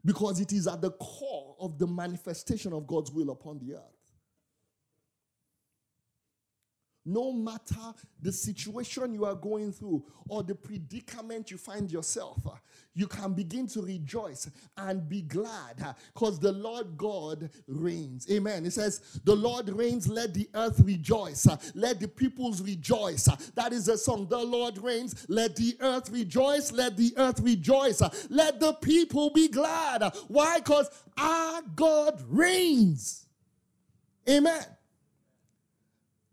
because 0.05 0.41
it 0.41 0.53
is 0.53 0.67
at 0.67 0.81
the 0.81 0.91
core 0.91 1.55
of 1.61 1.79
the 1.79 1.87
manifestation 1.87 2.73
of 2.73 2.87
God's 2.87 3.13
will 3.13 3.31
upon 3.31 3.59
the 3.61 3.75
earth. 3.75 3.92
No 7.05 7.33
matter 7.33 7.95
the 8.21 8.31
situation 8.31 9.13
you 9.13 9.25
are 9.25 9.35
going 9.35 9.73
through 9.73 10.05
or 10.29 10.45
the 10.45 10.55
predicament 10.55 11.51
you 11.51 11.59
find 11.59 11.91
yourself, 11.91 12.39
uh, 12.47 12.51
you 12.95 13.09
can 13.09 13.33
begin 13.33 13.67
to 13.69 13.83
rejoice 13.83 14.49
and 14.77 15.09
be 15.09 15.23
glad 15.23 15.97
because 16.15 16.39
uh, 16.39 16.43
the 16.43 16.53
Lord 16.53 16.97
God 16.97 17.51
reigns. 17.67 18.31
Amen. 18.31 18.65
It 18.67 18.73
says, 18.73 19.21
The 19.25 19.35
Lord 19.35 19.69
reigns, 19.71 20.07
let 20.07 20.33
the 20.33 20.49
earth 20.55 20.79
rejoice, 20.81 21.49
uh, 21.49 21.57
let 21.75 21.99
the 21.99 22.07
peoples 22.07 22.63
rejoice. 22.63 23.25
That 23.57 23.73
is 23.73 23.89
a 23.89 23.99
song. 23.99 24.29
The 24.29 24.39
Lord 24.39 24.79
reigns, 24.79 25.27
let 25.29 25.57
the 25.57 25.77
earth 25.81 26.09
rejoice, 26.11 26.71
let 26.71 26.97
the 26.97 27.13
earth 27.17 27.41
rejoice, 27.41 28.01
let 28.31 28.61
the 28.61 28.75
people 28.75 29.31
be 29.31 29.49
glad. 29.49 30.05
Why? 30.29 30.59
Because 30.59 30.89
our 31.19 31.63
God 31.75 32.23
reigns. 32.29 33.27
Amen. 34.29 34.65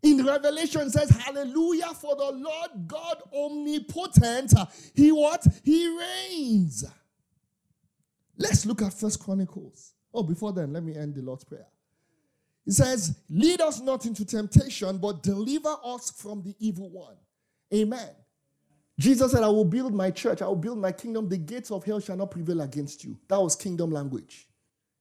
In 0.02 0.26
Revelation 0.26 0.90
says, 0.90 1.10
Hallelujah 1.10 1.94
for 1.94 2.16
the 2.16 2.32
Lord 2.32 2.70
God 2.88 3.22
omnipotent. 3.34 4.54
He 4.96 5.12
what? 5.12 5.46
He 5.64 5.88
reigns. 5.98 6.86
Let's 8.38 8.66
look 8.66 8.82
at 8.82 8.94
First 8.94 9.20
Chronicles. 9.20 9.94
Oh, 10.14 10.24
before 10.24 10.54
then, 10.54 10.72
let 10.72 10.84
me 10.84 10.96
end 10.96 11.16
the 11.16 11.22
Lord's 11.22 11.44
Prayer. 11.44 11.68
It 12.66 12.74
says, 12.74 13.20
Lead 13.30 13.62
us 13.62 13.82
not 13.82 14.06
into 14.06 14.24
temptation, 14.24 14.98
but 14.98 15.22
deliver 15.22 15.76
us 15.84 16.12
from 16.12 16.42
the 16.44 16.56
evil 16.60 16.90
one. 16.90 17.18
Amen. 17.74 18.10
Jesus 18.98 19.32
said, 19.32 19.44
I 19.44 19.48
will 19.48 19.66
build 19.66 19.94
my 19.94 20.12
church, 20.12 20.42
I 20.42 20.48
will 20.48 20.56
build 20.56 20.78
my 20.78 20.92
kingdom. 20.92 21.28
The 21.28 21.38
gates 21.38 21.72
of 21.72 21.84
hell 21.84 22.00
shall 22.00 22.18
not 22.18 22.32
prevail 22.32 22.62
against 22.62 23.04
you. 23.04 23.18
That 23.28 23.42
was 23.42 23.56
kingdom 23.56 23.92
language. 23.92 24.48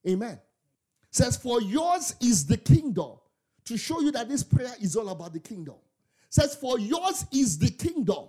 Amen. 0.09 0.33
It 0.33 1.15
says, 1.15 1.37
For 1.37 1.61
yours 1.63 2.15
is 2.21 2.47
the 2.47 2.57
kingdom 2.57 3.17
to 3.69 3.79
show 3.79 4.01
you 4.01 4.11
that 4.13 4.29
this 4.29 4.43
prayer 4.43 4.73
is 4.81 4.97
all 4.97 5.09
about 5.11 5.33
the 5.33 5.41
kingdom. 5.41 5.77
says, 6.31 6.55
For 6.55 6.79
yours 6.79 7.27
is 7.33 7.59
the 7.59 7.71
kingdom. 7.71 8.29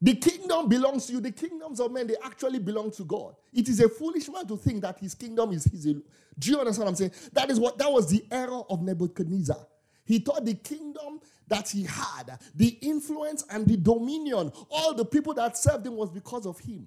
The 0.00 0.14
kingdom 0.14 0.68
belongs 0.68 1.06
to 1.06 1.14
you. 1.14 1.20
The 1.20 1.32
kingdoms 1.32 1.80
of 1.80 1.90
men, 1.90 2.06
they 2.06 2.16
actually 2.22 2.58
belong 2.58 2.90
to 2.92 3.04
God. 3.04 3.34
It 3.52 3.68
is 3.68 3.80
a 3.80 3.88
foolish 3.88 4.28
man 4.28 4.46
to 4.46 4.56
think 4.56 4.82
that 4.82 4.98
his 4.98 5.14
kingdom 5.14 5.52
is 5.52 5.64
his. 5.64 5.84
Do 5.84 6.50
you 6.50 6.58
understand 6.58 6.84
what 6.84 6.90
I'm 6.90 6.96
saying? 6.96 7.12
That 7.32 7.50
is 7.50 7.58
what 7.58 7.78
that 7.78 7.90
was 7.90 8.10
the 8.10 8.24
error 8.30 8.60
of 8.68 8.82
Nebuchadnezzar. 8.82 9.66
He 10.04 10.18
thought 10.18 10.44
the 10.44 10.54
kingdom 10.54 11.20
that 11.48 11.68
he 11.70 11.84
had, 11.84 12.38
the 12.54 12.68
influence 12.82 13.44
and 13.50 13.66
the 13.66 13.76
dominion, 13.76 14.52
all 14.70 14.94
the 14.94 15.04
people 15.04 15.32
that 15.34 15.56
served 15.56 15.86
him 15.86 15.96
was 15.96 16.10
because 16.10 16.46
of 16.46 16.58
him. 16.60 16.86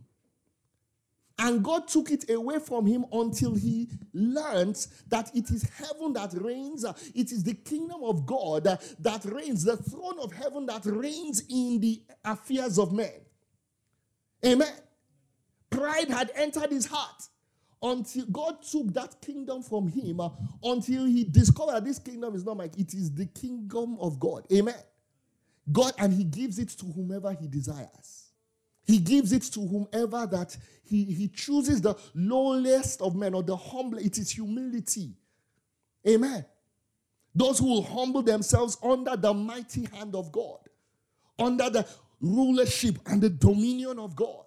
And 1.39 1.63
God 1.63 1.87
took 1.87 2.11
it 2.11 2.29
away 2.29 2.59
from 2.59 2.85
him 2.85 3.05
until 3.13 3.55
he 3.55 3.89
learned 4.13 4.85
that 5.07 5.31
it 5.33 5.49
is 5.49 5.63
heaven 5.63 6.11
that 6.13 6.33
reigns. 6.33 6.83
It 7.15 7.31
is 7.31 7.43
the 7.43 7.53
kingdom 7.53 8.03
of 8.03 8.25
God 8.25 8.65
that 8.65 9.25
reigns, 9.25 9.63
the 9.63 9.77
throne 9.77 10.19
of 10.19 10.33
heaven 10.33 10.65
that 10.65 10.85
reigns 10.85 11.43
in 11.49 11.79
the 11.79 12.03
affairs 12.25 12.77
of 12.77 12.91
men. 12.91 13.21
Amen. 14.45 14.73
Pride 15.69 16.09
had 16.09 16.31
entered 16.35 16.71
his 16.71 16.85
heart 16.85 17.23
until 17.81 18.25
God 18.25 18.61
took 18.61 18.93
that 18.93 19.21
kingdom 19.21 19.63
from 19.63 19.87
him 19.87 20.19
uh, 20.19 20.29
until 20.63 21.05
he 21.05 21.23
discovered 21.23 21.85
this 21.85 21.99
kingdom 21.99 22.35
is 22.35 22.43
not 22.43 22.57
like 22.57 22.77
it 22.77 22.93
is 22.93 23.13
the 23.13 23.25
kingdom 23.27 23.97
of 24.01 24.19
God. 24.19 24.45
Amen. 24.51 24.75
God, 25.71 25.93
and 25.97 26.11
he 26.11 26.25
gives 26.25 26.59
it 26.59 26.69
to 26.69 26.85
whomever 26.85 27.31
he 27.31 27.47
desires. 27.47 28.18
He 28.89 28.97
gives 28.97 29.33
it 29.33 29.43
to 29.53 29.59
whomever 29.59 30.25
that 30.25 30.57
he, 30.83 31.03
he 31.03 31.27
chooses 31.27 31.79
the 31.79 31.95
lowest 32.15 33.03
of 33.03 33.15
men 33.15 33.35
or 33.35 33.43
the 33.43 33.55
humble. 33.55 33.99
It 33.99 34.17
is 34.17 34.31
humility. 34.31 35.13
Amen. 36.07 36.43
Those 37.35 37.59
who 37.59 37.67
will 37.67 37.83
humble 37.83 38.23
themselves 38.23 38.79
under 38.81 39.15
the 39.15 39.31
mighty 39.31 39.85
hand 39.93 40.15
of 40.15 40.31
God, 40.31 40.57
under 41.37 41.69
the 41.69 41.87
rulership 42.19 42.97
and 43.05 43.21
the 43.21 43.29
dominion 43.29 43.99
of 43.99 44.15
God. 44.15 44.45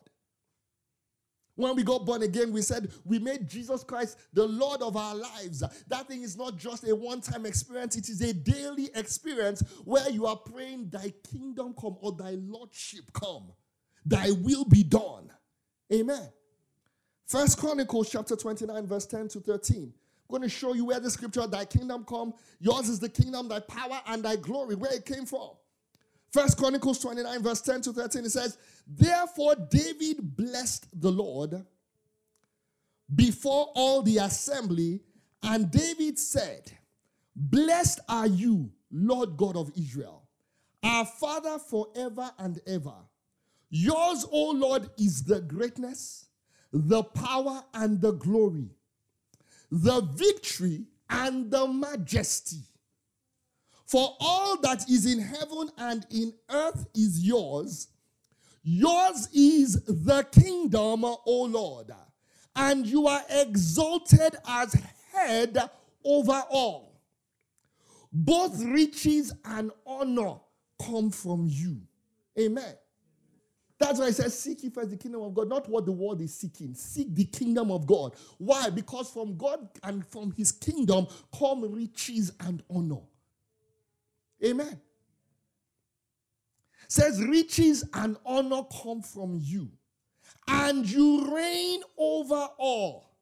When 1.54 1.76
we 1.76 1.84
got 1.84 2.04
born 2.04 2.25
again, 2.25 2.52
we 2.52 2.62
said 2.62 2.90
we 3.04 3.20
made 3.20 3.49
Jesus 3.49 3.84
Christ 3.84 4.18
the 4.32 4.44
Lord 4.44 4.82
of 4.82 4.96
our 4.96 5.14
lives. 5.14 5.62
That 5.87 6.08
thing 6.08 6.22
is 6.22 6.37
not 6.37 6.56
just 6.56 6.82
a 6.88 6.96
one 6.96 7.20
time 7.20 7.46
experience, 7.46 7.94
it 7.96 8.08
is 8.08 8.20
a 8.22 8.34
daily 8.34 8.90
experience 8.96 9.62
where 9.84 10.11
you 10.11 10.26
are 10.26 10.34
praying, 10.34 10.88
Thy 10.88 11.12
kingdom 11.30 11.76
come 11.80 11.96
or 12.00 12.11
Thy 12.11 12.32
Lordship 12.40 13.04
come. 13.12 13.52
Thy 14.04 14.30
will 14.30 14.64
be 14.64 14.82
done. 14.82 15.30
Amen. 15.92 16.28
First 17.26 17.59
Chronicles 17.59 18.11
chapter 18.11 18.37
29, 18.37 18.87
verse 18.87 19.06
10 19.06 19.28
to 19.28 19.40
13. 19.40 19.92
I'm 20.32 20.38
going 20.38 20.42
to 20.42 20.49
show 20.49 20.75
you 20.75 20.87
where 20.87 21.00
the 21.00 21.11
scripture, 21.11 21.47
thy 21.47 21.64
kingdom 21.64 22.04
come, 22.04 22.35
yours 22.61 22.88
is 22.88 23.00
the 23.00 23.09
kingdom, 23.09 23.49
thy 23.49 23.61
power 23.61 24.00
and 24.06 24.23
thy 24.23 24.37
glory, 24.37 24.75
where 24.75 24.94
it 24.94 25.04
came 25.04 25.26
from. 25.26 25.50
First 26.30 26.56
Chronicles 26.56 26.99
29, 27.00 27.42
verse 27.42 27.61
10 27.61 27.82
to 27.82 27.92
13, 27.92 28.25
it 28.25 28.30
says, 28.30 28.56
Therefore 28.87 29.54
David 29.71 30.35
blessed 30.37 30.88
the 31.00 31.11
Lord 31.11 31.64
before 33.14 33.71
all 33.75 34.02
the 34.02 34.18
assembly, 34.18 35.00
and 35.42 35.71
David 35.71 36.18
said, 36.18 36.73
Blessed 37.37 38.00
are 38.09 38.26
you, 38.26 38.71
Lord 38.90 39.37
God 39.37 39.56
of 39.56 39.71
Israel, 39.76 40.23
our 40.82 41.04
Father 41.04 41.59
forever 41.59 42.30
and 42.38 42.61
ever. 42.66 42.94
Yours, 43.74 44.26
O 44.30 44.50
Lord, 44.50 44.90
is 44.98 45.24
the 45.24 45.40
greatness, 45.40 46.26
the 46.74 47.02
power, 47.02 47.64
and 47.72 48.02
the 48.02 48.12
glory, 48.12 48.68
the 49.70 50.02
victory, 50.14 50.84
and 51.08 51.50
the 51.50 51.66
majesty. 51.66 52.60
For 53.86 54.14
all 54.20 54.60
that 54.60 54.90
is 54.90 55.06
in 55.06 55.20
heaven 55.20 55.70
and 55.78 56.06
in 56.10 56.34
earth 56.50 56.86
is 56.94 57.26
yours. 57.26 57.88
Yours 58.62 59.30
is 59.32 59.82
the 59.84 60.26
kingdom, 60.30 61.06
O 61.06 61.48
Lord, 61.50 61.92
and 62.54 62.86
you 62.86 63.06
are 63.06 63.22
exalted 63.30 64.36
as 64.46 64.76
head 65.14 65.56
over 66.04 66.42
all. 66.50 67.00
Both 68.12 68.62
riches 68.62 69.32
and 69.46 69.70
honor 69.86 70.34
come 70.78 71.10
from 71.10 71.46
you. 71.50 71.80
Amen. 72.38 72.74
That's 73.82 73.98
why 73.98 74.06
I 74.06 74.10
said, 74.12 74.30
Seek 74.30 74.62
ye 74.62 74.70
first 74.70 74.90
the 74.90 74.96
kingdom 74.96 75.22
of 75.22 75.34
God, 75.34 75.48
not 75.48 75.68
what 75.68 75.86
the 75.86 75.92
world 75.92 76.20
is 76.20 76.32
seeking. 76.32 76.72
Seek 76.72 77.12
the 77.16 77.24
kingdom 77.24 77.72
of 77.72 77.84
God. 77.84 78.14
Why? 78.38 78.70
Because 78.70 79.10
from 79.10 79.36
God 79.36 79.68
and 79.82 80.06
from 80.06 80.30
his 80.30 80.52
kingdom 80.52 81.08
come 81.36 81.62
riches 81.74 82.32
and 82.38 82.62
honor. 82.70 83.00
Amen. 84.44 84.80
Says 86.86 87.24
riches 87.24 87.84
and 87.94 88.16
honor 88.24 88.62
come 88.82 89.02
from 89.02 89.38
you, 89.42 89.68
and 90.46 90.88
you 90.88 91.34
reign 91.34 91.82
over 91.98 92.48
all. 92.58 93.16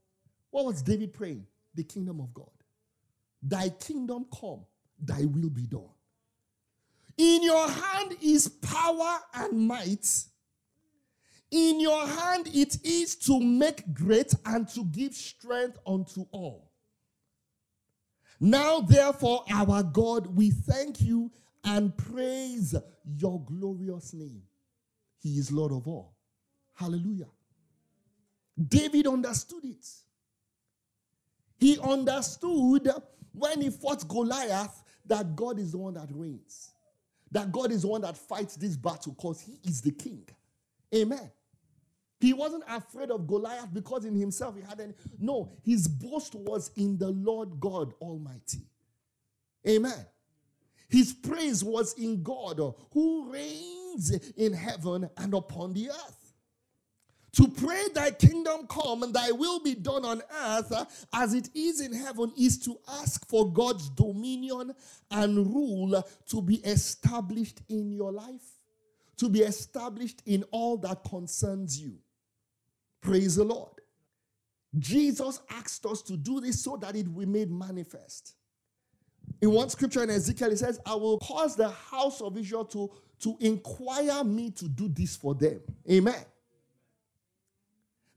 What 0.51 0.67
was 0.67 0.83
David 0.83 1.15
praying? 1.15 1.47
The 1.75 1.85
kingdom 1.85 2.21
of 2.21 2.35
God. 2.35 2.51
Thy 3.43 3.71
kingdom 3.71 4.27
come, 4.39 4.67
thy 5.03 5.25
will 5.25 5.51
be 5.51 5.67
done. 5.67 5.89
In 7.17 7.43
your 7.45 7.69
hand 7.69 8.17
is 8.23 8.49
power 8.49 9.21
and 9.35 9.69
might. 9.69 10.25
In 11.51 11.81
your 11.81 12.07
hand 12.07 12.49
it 12.53 12.79
is 12.85 13.17
to 13.17 13.41
make 13.41 13.93
great 13.93 14.33
and 14.45 14.69
to 14.69 14.85
give 14.85 15.15
strength 15.15 15.79
unto 15.87 16.27
all. 16.31 16.71
Now, 18.39 18.81
therefore, 18.81 19.45
our 19.53 19.83
God, 19.83 20.27
we 20.35 20.51
thank 20.51 21.01
you 21.03 21.31
and 21.65 21.95
praise 21.97 22.75
your 23.05 23.45
glorious 23.45 24.15
name. 24.15 24.43
He 25.19 25.39
is 25.39 25.53
Lord 25.53 25.73
of 25.73 25.87
all. 25.87 26.15
Hallelujah. 26.75 27.29
David 28.69 29.07
understood 29.07 29.65
it. 29.65 29.87
He 31.59 31.79
understood 31.79 32.89
when 33.33 33.61
he 33.61 33.69
fought 33.69 34.09
Goliath 34.09 34.83
that 35.05 35.37
God 35.37 35.59
is 35.59 35.73
the 35.73 35.79
one 35.79 35.95
that 35.95 36.09
reigns, 36.11 36.71
that 37.31 37.53
God 37.53 37.71
is 37.71 37.83
the 37.83 37.89
one 37.89 38.01
that 38.01 38.17
fights 38.17 38.57
this 38.57 38.77
battle 38.77 39.13
because 39.13 39.41
he 39.41 39.59
is 39.69 39.83
the 39.83 39.91
king. 39.91 40.27
Amen. 40.95 41.31
He 42.21 42.35
wasn't 42.35 42.65
afraid 42.69 43.11
of 43.11 43.27
Goliath 43.27 43.73
because 43.73 44.05
in 44.05 44.15
himself 44.15 44.55
he 44.55 44.63
had 44.63 44.79
any. 44.79 44.93
No, 45.19 45.51
his 45.65 45.89
boast 45.89 46.35
was 46.35 46.71
in 46.77 46.99
the 46.99 47.09
Lord 47.09 47.59
God 47.59 47.95
Almighty. 48.01 48.61
Amen. 49.67 50.07
His 50.89 51.13
praise 51.13 51.63
was 51.65 51.95
in 51.95 52.23
God 52.23 52.61
uh, 52.61 52.73
who 52.93 53.31
reigns 53.33 54.11
in 54.37 54.53
heaven 54.53 55.09
and 55.17 55.35
upon 55.35 55.73
the 55.73 55.91
earth. 55.91 56.35
To 57.35 57.47
pray 57.47 57.85
thy 57.95 58.11
kingdom 58.11 58.67
come 58.67 59.05
and 59.05 59.15
thy 59.15 59.31
will 59.31 59.61
be 59.61 59.77
done 59.77 60.05
on 60.05 60.21
earth 60.45 60.73
uh, 60.73 60.85
as 61.15 61.33
it 61.33 61.49
is 61.55 61.81
in 61.81 61.93
heaven 61.93 62.33
is 62.37 62.59
to 62.65 62.77
ask 63.01 63.27
for 63.29 63.53
God's 63.53 63.89
dominion 63.91 64.75
and 65.13 65.47
rule 65.47 66.03
to 66.29 66.43
be 66.43 66.57
established 66.57 67.61
in 67.69 67.93
your 67.93 68.11
life, 68.11 68.59
to 69.19 69.29
be 69.29 69.43
established 69.43 70.23
in 70.27 70.43
all 70.51 70.77
that 70.79 71.05
concerns 71.05 71.81
you. 71.81 71.99
Praise 73.01 73.37
the 73.37 73.45
Lord. 73.45 73.73
Jesus 74.79 75.41
asked 75.51 75.85
us 75.87 76.03
to 76.03 76.17
do 76.17 76.41
this 76.41 76.63
so 76.63 76.77
that 76.77 76.95
it 76.95 77.17
be 77.17 77.27
made 77.27 77.51
manifest. 77.51 78.35
In 79.41 79.51
one 79.51 79.69
scripture 79.69 80.03
in 80.03 80.11
Ezekiel, 80.11 80.53
it 80.53 80.59
says, 80.59 80.79
I 80.85 80.95
will 80.95 81.19
cause 81.19 81.57
the 81.57 81.71
house 81.71 82.21
of 82.21 82.37
Israel 82.37 82.65
to, 82.67 82.91
to 83.21 83.37
inquire 83.41 84.23
me 84.23 84.51
to 84.53 84.69
do 84.69 84.89
this 84.89 85.17
for 85.17 85.35
them. 85.35 85.61
Amen. 85.91 86.25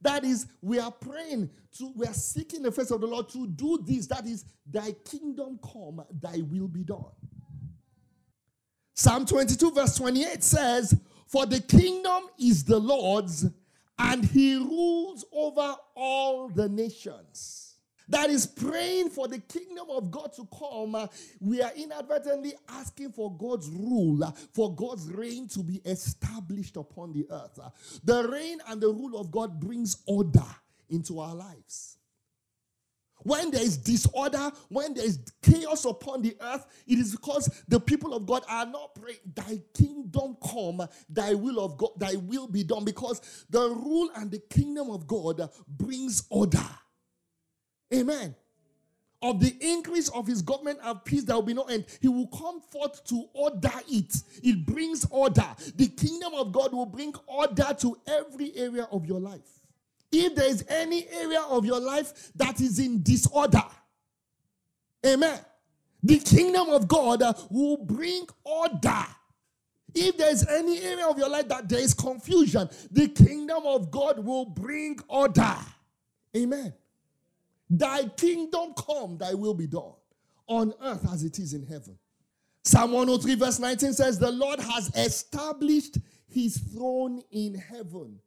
That 0.02 0.26
is, 0.26 0.48
we 0.62 0.80
are 0.80 0.92
praying 0.92 1.50
to, 1.78 1.94
we 1.96 2.06
are 2.06 2.14
seeking 2.14 2.62
the 2.62 2.72
face 2.72 2.92
of 2.92 3.00
the 3.00 3.08
Lord 3.08 3.30
to 3.30 3.48
do 3.48 3.82
this. 3.86 4.06
That 4.08 4.28
is, 4.28 4.44
thy 4.70 4.92
kingdom 4.92 5.60
come, 5.64 6.04
thy 6.22 6.42
will 6.52 6.68
be 6.68 6.84
done. 6.84 7.06
Psalm 8.94 9.26
22, 9.26 9.72
verse 9.72 9.96
28 9.96 10.44
says, 10.44 11.00
For 11.26 11.46
the 11.46 11.62
kingdom 11.62 12.24
is 12.38 12.66
the 12.66 12.78
Lord's 12.78 13.46
and 13.98 14.26
he 14.26 14.56
rules 14.58 15.26
over 15.32 15.76
all 15.96 16.50
the 16.50 16.70
nations. 16.70 17.76
That 18.10 18.30
is 18.30 18.46
praying 18.46 19.10
for 19.10 19.28
the 19.28 19.40
kingdom 19.40 19.88
of 19.90 20.12
God 20.12 20.34
to 20.34 20.48
come. 20.58 21.10
we 21.40 21.62
are 21.62 21.72
inadvertently 21.76 22.54
asking 22.68 23.14
for 23.14 23.36
God's 23.38 23.70
rule, 23.70 24.20
for 24.54 24.76
God's 24.76 25.10
reign 25.12 25.48
to 25.50 25.64
be 25.64 25.82
established 25.86 26.76
upon 26.76 27.14
the 27.14 27.26
earth. 27.32 27.60
The 28.04 28.28
reign 28.28 28.60
and 28.68 28.82
the 28.82 28.90
rule 28.90 29.20
of 29.20 29.32
God 29.32 29.60
brings 29.60 29.98
order 30.06 30.44
into 30.90 31.20
our 31.20 31.34
lives. 31.34 31.98
When 33.24 33.52
there 33.52 33.62
is 33.62 33.78
disorder, 33.78 34.52
when 34.70 34.94
there 34.94 35.06
is 35.06 35.20
chaos 35.42 35.86
upon 35.86 36.22
the 36.22 36.36
earth, 36.42 36.66
it 36.88 37.00
is 37.00 37.12
because 37.12 37.64
the 37.68 37.80
people 37.80 38.14
of 38.14 38.26
God 38.26 38.44
are 38.50 38.66
not 38.66 38.96
praying, 38.96 39.20
Thy 39.34 39.60
kingdom 39.74 40.38
come, 40.44 40.88
Thy 41.10 41.34
will 41.34 41.60
of 41.60 41.78
God, 41.78 41.92
Thy 41.98 42.16
will 42.16 42.48
be 42.48 42.64
done. 42.64 42.86
Because 42.86 43.22
the 43.50 43.70
rule 43.70 44.10
and 44.16 44.32
the 44.32 44.40
kingdom 44.40 44.90
of 44.90 45.08
God 45.08 45.50
brings 45.68 46.24
order. 46.30 46.60
Amen. 47.94 48.36
Of 49.22 49.40
the 49.40 49.56
increase 49.62 50.10
of 50.10 50.28
his 50.28 50.42
government 50.42 50.80
and 50.84 51.04
peace, 51.06 51.24
there 51.24 51.36
will 51.38 51.44
be 51.44 51.54
no 51.54 51.64
end. 51.64 51.86
He 52.02 52.10
will 52.10 52.28
come 52.28 52.60
forth 52.60 53.06
to 53.06 53.26
order 53.34 53.72
it. 53.88 54.14
It 54.44 54.66
brings 54.66 55.06
order. 55.10 55.48
The 55.76 55.88
kingdom 55.88 56.34
of 56.34 56.52
God 56.52 56.74
will 56.74 56.86
bring 56.86 57.14
order 57.26 57.74
to 57.80 57.98
every 58.06 58.54
area 58.58 58.84
of 58.92 59.06
your 59.06 59.22
life. 59.22 59.63
If 60.16 60.36
there 60.36 60.48
is 60.48 60.64
any 60.70 61.08
area 61.10 61.42
of 61.42 61.66
your 61.66 61.80
life 61.80 62.32
that 62.36 62.62
is 62.62 62.78
in 62.78 63.02
disorder, 63.02 63.64
amen, 65.04 65.40
the 66.04 66.20
kingdom 66.20 66.70
of 66.70 66.88
God 66.88 67.24
will 67.50 67.78
bring 67.78 68.28
order. 68.44 69.06
If 69.96 70.18
there 70.18 70.30
is 70.30 70.48
any 70.48 70.80
area 70.82 71.08
of 71.08 71.18
your 71.18 71.30
life 71.30 71.48
that 71.48 71.68
there 71.68 71.80
is 71.80 71.96
confusion, 71.96 72.70
the 72.92 73.08
kingdom 73.08 73.64
of 73.66 73.90
God 73.90 74.24
will 74.24 74.46
bring 74.46 75.00
order. 75.08 75.56
Amen. 76.38 76.74
Thy 77.68 78.04
kingdom 78.10 78.76
come, 78.76 79.18
thy 79.18 79.34
will 79.34 79.56
be 79.56 79.66
done 79.66 79.94
on 80.46 80.76
earth 80.84 81.08
as 81.12 81.24
it 81.24 81.40
is 81.40 81.54
in 81.54 81.66
heaven. 81.66 81.98
Psalm 82.64 82.92
103, 82.92 83.36
verse 83.36 83.58
19 83.58 83.94
says, 83.94 84.20
The 84.20 84.32
Lord 84.32 84.60
has 84.60 84.96
established 84.96 85.98
his 86.28 86.58
throne 86.58 87.22
in 87.32 87.56
heaven 87.56 88.20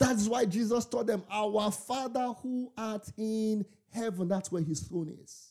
that's 0.00 0.26
why 0.26 0.46
Jesus 0.46 0.86
told 0.86 1.06
them, 1.06 1.22
Our 1.30 1.70
Father 1.70 2.32
who 2.42 2.72
art 2.76 3.06
in 3.18 3.66
heaven, 3.92 4.28
that's 4.28 4.50
where 4.50 4.62
his 4.62 4.80
throne 4.80 5.14
is. 5.22 5.48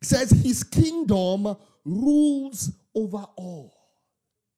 He 0.00 0.06
says, 0.06 0.30
His 0.30 0.62
kingdom 0.62 1.56
rules 1.84 2.70
over 2.94 3.24
all. 3.36 3.72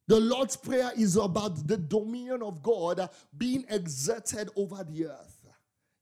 The 0.09 0.19
Lord's 0.19 0.57
Prayer 0.57 0.91
is 0.97 1.17
about 1.17 1.69
the 1.69 1.77
dominion 1.77 2.43
of 2.43 2.63
God 2.63 3.09
being 3.37 3.65
exerted 3.69 4.51
over 4.57 4.83
the 4.83 5.07
earth. 5.07 5.47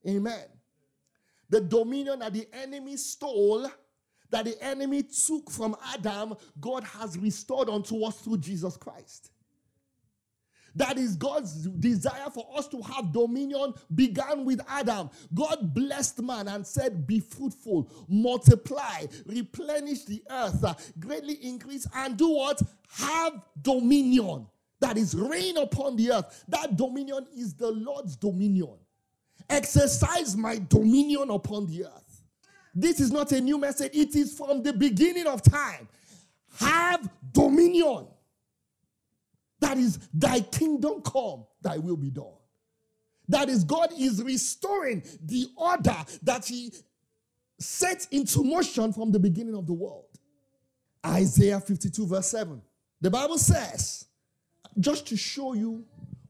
Amen. 0.09 0.47
The 1.51 1.61
dominion 1.61 2.21
that 2.21 2.33
the 2.33 2.47
enemy 2.53 2.97
stole, 2.97 3.69
that 4.31 4.45
the 4.47 4.57
enemy 4.65 5.03
took 5.03 5.51
from 5.51 5.77
Adam, 5.93 6.35
God 6.59 6.85
has 6.85 7.19
restored 7.19 7.69
unto 7.69 8.05
us 8.05 8.21
through 8.21 8.39
Jesus 8.39 8.77
Christ. 8.77 9.33
That 10.77 10.99
is 10.99 11.17
God's 11.17 11.67
desire 11.69 12.29
for 12.33 12.47
us 12.55 12.69
to 12.69 12.83
have 12.83 13.11
dominion 13.11 13.73
began 13.95 14.45
with 14.45 14.61
Adam. 14.69 15.09
God 15.35 15.75
blessed 15.75 16.23
man 16.23 16.49
and 16.49 16.67
said, 16.67 17.07
Be 17.07 17.19
fruitful, 17.21 17.91
multiply, 18.09 19.07
replenish 19.25 20.05
the 20.05 20.23
earth, 20.31 20.62
uh, 20.62 20.75
greatly 20.99 21.35
increase, 21.43 21.87
and 21.95 22.17
do 22.17 22.29
what? 22.29 22.61
Have 22.91 23.41
dominion. 23.62 24.47
That 24.81 24.99
is 24.99 25.15
reign 25.15 25.57
upon 25.57 25.97
the 25.97 26.12
earth. 26.12 26.45
That 26.49 26.77
dominion 26.77 27.27
is 27.35 27.55
the 27.55 27.71
Lord's 27.71 28.15
dominion. 28.15 28.77
Exercise 29.49 30.37
my 30.37 30.61
dominion 30.69 31.31
upon 31.31 31.67
the 31.67 31.87
earth. 31.87 32.23
This 32.75 33.01
is 33.01 33.11
not 33.11 33.33
a 33.33 33.41
new 33.41 33.57
message, 33.57 33.93
it 33.95 34.15
is 34.15 34.37
from 34.37 34.62
the 34.62 34.75
beginning 34.75 35.27
of 35.27 35.41
time. 35.41 35.89
Have 36.59 37.09
dominion. 37.33 38.09
That 39.61 39.79
is, 39.79 39.99
thy 40.12 40.40
kingdom 40.40 41.03
come, 41.03 41.47
thy 41.62 41.79
will 41.79 41.97
be 41.97 42.11
done. 42.11 42.35
That 43.29 43.49
is, 43.49 43.64
God 43.64 43.90
is 43.99 44.23
restoring 44.23 45.03
the 45.25 45.49
order 45.57 45.97
that 46.23 46.47
He 46.47 46.73
set 47.59 48.07
into 48.11 48.42
motion 48.42 48.92
from 48.92 49.12
the 49.12 49.19
beginning 49.19 49.57
of 49.57 49.66
the 49.66 49.73
world. 49.73 50.05
Isaiah 51.05 51.61
52, 51.61 52.07
verse 52.07 52.29
7. 52.29 52.61
The 53.01 53.11
Bible 53.11 53.38
says, 53.38 54.07
just 54.79 55.07
to 55.09 55.16
show 55.16 55.55
you 55.55 55.85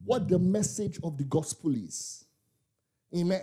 what 0.04 0.28
the 0.28 0.38
message 0.38 0.98
of 1.02 1.18
the 1.18 1.24
gospel 1.24 1.74
is. 1.74 2.24
Amen. 3.16 3.42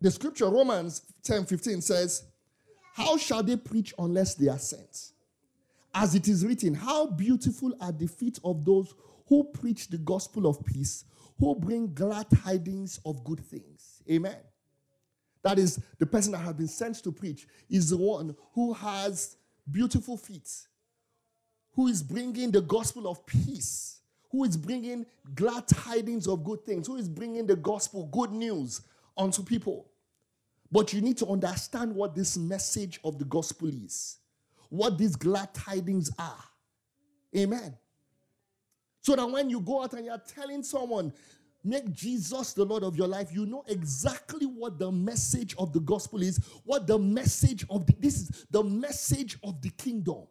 The 0.00 0.10
scripture, 0.10 0.48
Romans 0.48 1.02
10 1.22 1.46
15, 1.46 1.80
says, 1.80 2.24
How 2.94 3.16
shall 3.16 3.42
they 3.42 3.56
preach 3.56 3.94
unless 3.98 4.34
they 4.34 4.48
are 4.48 4.58
sent? 4.58 5.12
As 5.98 6.14
it 6.14 6.28
is 6.28 6.44
written, 6.44 6.74
How 6.74 7.06
beautiful 7.06 7.74
are 7.80 7.90
the 7.90 8.06
feet 8.06 8.38
of 8.44 8.66
those 8.66 8.94
who 9.28 9.44
preach 9.44 9.88
the 9.88 9.96
gospel 9.96 10.46
of 10.46 10.62
peace, 10.62 11.04
who 11.38 11.54
bring 11.54 11.94
glad 11.94 12.26
tidings 12.44 13.00
of 13.06 13.24
good 13.24 13.40
things. 13.40 14.02
Amen. 14.10 14.36
That 15.42 15.58
is 15.58 15.80
the 15.98 16.04
person 16.04 16.32
that 16.32 16.38
has 16.38 16.52
been 16.52 16.68
sent 16.68 16.96
to 16.96 17.12
preach, 17.12 17.46
is 17.70 17.88
the 17.90 17.96
one 17.96 18.36
who 18.52 18.74
has 18.74 19.38
beautiful 19.70 20.18
feet, 20.18 20.50
who 21.72 21.88
is 21.88 22.02
bringing 22.02 22.50
the 22.50 22.60
gospel 22.60 23.08
of 23.08 23.24
peace, 23.24 24.00
who 24.30 24.44
is 24.44 24.54
bringing 24.54 25.06
glad 25.34 25.66
tidings 25.66 26.28
of 26.28 26.44
good 26.44 26.62
things, 26.64 26.86
who 26.86 26.96
is 26.96 27.08
bringing 27.08 27.46
the 27.46 27.56
gospel, 27.56 28.06
good 28.12 28.32
news 28.32 28.82
unto 29.16 29.42
people. 29.42 29.90
But 30.70 30.92
you 30.92 31.00
need 31.00 31.16
to 31.18 31.26
understand 31.26 31.94
what 31.94 32.14
this 32.14 32.36
message 32.36 33.00
of 33.02 33.18
the 33.18 33.24
gospel 33.24 33.68
is, 33.68 34.18
what 34.68 34.98
these 34.98 35.16
glad 35.16 35.52
tidings 35.54 36.10
are. 36.18 36.44
Amen. 37.36 37.76
So 39.02 39.14
that 39.14 39.26
when 39.26 39.50
you 39.50 39.60
go 39.60 39.82
out 39.82 39.92
and 39.92 40.04
you're 40.04 40.22
telling 40.26 40.62
someone, 40.62 41.12
make 41.62 41.92
Jesus 41.92 42.52
the 42.52 42.64
Lord 42.64 42.82
of 42.82 42.96
your 42.96 43.08
life, 43.08 43.32
you 43.32 43.46
know 43.46 43.64
exactly 43.68 44.46
what 44.46 44.78
the 44.78 44.90
message 44.90 45.54
of 45.58 45.72
the 45.72 45.80
gospel 45.80 46.22
is, 46.22 46.40
what 46.64 46.86
the 46.86 46.98
message 46.98 47.64
of 47.70 47.86
the, 47.86 47.94
this 47.98 48.16
is 48.16 48.46
the 48.50 48.62
message 48.62 49.38
of 49.42 49.60
the 49.62 49.70
kingdom. 49.70 50.26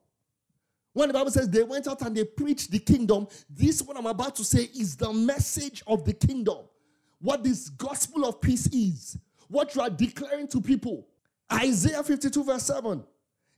When 0.93 1.09
the 1.09 1.13
Bible 1.13 1.31
says 1.31 1.49
they 1.49 1.63
went 1.63 1.87
out 1.87 2.01
and 2.03 2.15
they 2.15 2.23
preached 2.23 2.71
the 2.71 2.79
kingdom, 2.79 3.27
this 3.49 3.81
what 3.81 3.97
I'm 3.97 4.05
about 4.05 4.35
to 4.37 4.45
say 4.45 4.69
is 4.77 4.95
the 4.95 5.11
message 5.11 5.83
of 5.87 6.05
the 6.05 6.13
kingdom. 6.13 6.59
What 7.19 7.43
this 7.43 7.69
gospel 7.69 8.25
of 8.25 8.39
peace 8.39 8.67
is, 8.67 9.17
what 9.49 9.75
you 9.75 9.81
are 9.81 9.89
declaring 9.89 10.47
to 10.49 10.61
people. 10.61 11.07
Isaiah 11.51 12.03
52, 12.03 12.43
verse 12.43 12.63
7. 12.63 13.03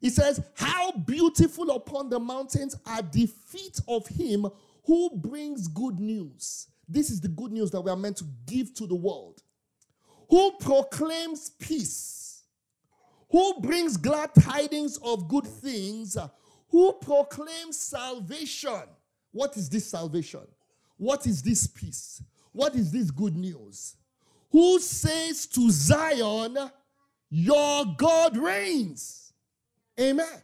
It 0.01 0.11
says, 0.11 0.41
How 0.55 0.91
beautiful 0.91 1.71
upon 1.71 2.09
the 2.09 2.19
mountains 2.19 2.75
are 2.85 3.01
the 3.01 3.25
feet 3.25 3.79
of 3.87 4.07
him 4.07 4.47
who 4.85 5.09
brings 5.15 5.67
good 5.67 5.99
news. 5.99 6.67
This 6.87 7.09
is 7.09 7.19
the 7.19 7.27
good 7.27 7.51
news 7.51 7.71
that 7.71 7.81
we 7.81 7.91
are 7.91 7.97
meant 7.97 8.17
to 8.17 8.25
give 8.45 8.73
to 8.75 8.87
the 8.87 8.95
world. 8.95 9.43
Who 10.29 10.51
proclaims 10.59 11.49
peace, 11.49 12.43
who 13.29 13.59
brings 13.59 13.97
glad 13.97 14.31
tidings 14.35 14.97
of 14.97 15.27
good 15.27 15.45
things, 15.45 16.17
who 16.69 16.93
proclaims 17.01 17.77
salvation. 17.77 18.83
What 19.31 19.57
is 19.57 19.69
this 19.69 19.89
salvation? 19.89 20.41
What 20.97 21.25
is 21.27 21.41
this 21.41 21.67
peace? 21.67 22.21
What 22.51 22.75
is 22.75 22.91
this 22.91 23.11
good 23.11 23.35
news? 23.35 23.95
Who 24.51 24.79
says 24.79 25.45
to 25.47 25.69
Zion, 25.69 26.57
Your 27.29 27.85
God 27.97 28.37
reigns? 28.37 29.26
Amen. 29.99 30.41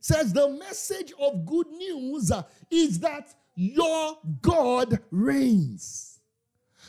Says 0.00 0.32
the 0.32 0.48
message 0.48 1.12
of 1.18 1.44
good 1.44 1.68
news 1.68 2.32
is 2.70 2.98
that 3.00 3.34
your 3.54 4.18
God 4.40 5.00
reigns. 5.10 6.20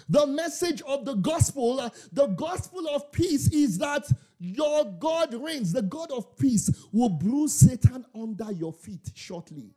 The 0.10 0.25
message 0.27 0.82
of 0.84 1.03
the 1.03 1.15
gospel, 1.15 1.89
the 2.13 2.27
gospel 2.27 2.88
of 2.89 3.12
peace, 3.12 3.49
is 3.49 3.77
that 3.80 4.08
your 4.39 4.86
God 4.86 5.34
reigns. 5.34 5.73
The 5.73 5.82
God 5.82 6.12
of 6.12 6.38
peace 6.38 6.69
will 6.91 7.10
bruise 7.10 7.53
Satan 7.53 8.06
under 8.15 8.51
your 8.51 8.71
feet 8.71 9.12
shortly. 9.15 9.73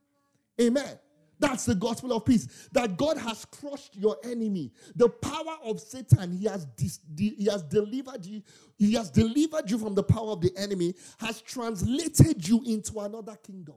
Amen. 0.61 0.99
That's 1.41 1.65
the 1.65 1.75
gospel 1.75 2.13
of 2.13 2.25
peace. 2.25 2.69
That 2.71 2.97
God 2.97 3.17
has 3.17 3.45
crushed 3.47 3.97
your 3.97 4.19
enemy. 4.23 4.73
The 4.95 5.09
power 5.09 5.57
of 5.65 5.81
Satan, 5.81 6.37
he 6.37 6.45
has, 6.47 6.67
dis- 6.77 7.01
he 7.17 7.47
has 7.51 7.63
delivered 7.63 8.25
you. 8.25 8.43
He 8.79 8.93
has 8.95 9.11
delivered 9.11 9.71
you 9.71 9.79
from 9.79 9.95
the 9.95 10.03
power 10.03 10.31
of 10.31 10.43
the 10.43 10.53
enemy, 10.57 10.95
has 11.19 11.41
translated 11.41 12.47
you 12.47 12.63
into 12.65 13.01
another 13.01 13.37
kingdom. 13.37 13.77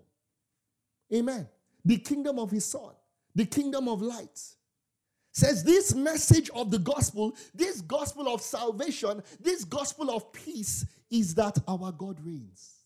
Amen. 1.13 1.47
The 1.86 1.97
kingdom 1.97 2.38
of 2.38 2.52
his 2.52 2.65
son, 2.65 2.91
the 3.34 3.45
kingdom 3.45 3.88
of 3.88 4.02
light 4.02 4.39
says 5.32 5.63
this 5.63 5.95
message 5.95 6.49
of 6.52 6.69
the 6.69 6.80
gospel, 6.80 7.36
this 7.56 7.82
gospel 7.82 8.34
of 8.34 8.41
salvation, 8.41 9.21
this 9.39 9.63
gospel 9.63 10.12
of 10.12 10.32
peace 10.32 10.86
is 11.10 11.34
that 11.36 11.58
our 11.67 11.91
God 11.91 12.23
reigns. 12.23 12.83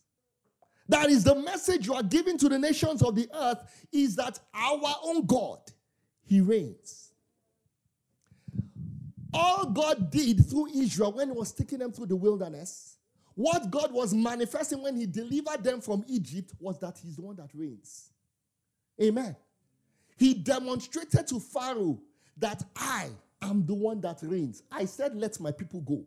That 0.89 1.10
is 1.10 1.23
the 1.23 1.36
message 1.36 1.88
you 1.88 1.93
are 1.93 2.04
giving 2.04 2.38
to 2.38 2.50
the 2.50 2.58
nations 2.58 3.02
of 3.02 3.15
the 3.15 3.30
earth 3.34 3.88
is 3.91 4.15
that 4.15 4.39
our 4.54 4.95
own 5.04 5.26
God, 5.26 5.60
he 6.23 6.41
reigns. 6.41 7.12
All 9.34 9.65
God 9.65 10.10
did 10.10 10.50
through 10.50 10.67
Israel 10.73 11.12
when 11.12 11.30
he 11.30 11.34
was 11.34 11.52
taking 11.52 11.80
them 11.80 11.91
through 11.91 12.08
the 12.08 12.15
wilderness, 12.15 12.97
what 13.36 13.69
God 13.69 13.91
was 13.91 14.13
manifesting 14.13 14.82
when 14.82 14.95
he 14.95 15.06
delivered 15.06 15.63
them 15.63 15.82
from 15.82 16.04
Egypt 16.08 16.54
was 16.60 16.80
that 16.80 16.97
he's 16.97 17.17
the 17.17 17.21
one 17.21 17.36
that 17.36 17.50
reigns. 17.54 18.10
Amen. 19.02 19.36
He 20.17 20.34
demonstrated 20.34 21.28
to 21.28 21.39
Pharaoh 21.39 22.00
that 22.38 22.63
I 22.76 23.10
am 23.41 23.65
the 23.65 23.76
one 23.76 24.02
that 24.02 24.19
reigns. 24.23 24.63
I 24.71 24.86
said, 24.86 25.15
Let 25.15 25.39
my 25.39 25.52
people 25.52 25.82
go. 25.82 26.04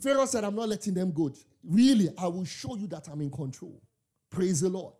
Pharaoh 0.00 0.26
said, 0.26 0.44
I'm 0.44 0.54
not 0.54 0.68
letting 0.68 0.94
them 0.94 1.12
go. 1.12 1.32
Really, 1.64 2.08
I 2.18 2.26
will 2.26 2.44
show 2.44 2.76
you 2.76 2.86
that 2.88 3.08
I'm 3.08 3.20
in 3.20 3.30
control. 3.30 3.82
Praise 4.30 4.60
the 4.60 4.68
Lord. 4.68 4.94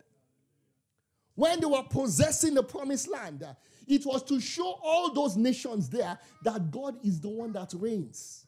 When 1.35 1.61
they 1.61 1.67
were 1.67 1.85
possessing 1.85 2.55
the 2.55 2.63
promised 2.63 3.09
land, 3.09 3.45
uh, 3.45 3.55
it 3.87 4.05
was 4.05 4.23
to 4.25 4.41
show 4.41 4.79
all 4.83 5.13
those 5.13 5.37
nations 5.37 5.89
there 5.89 6.19
that 6.43 6.71
God 6.71 6.97
is 7.05 7.21
the 7.21 7.29
one 7.29 7.53
that 7.53 7.73
reigns. 7.75 8.47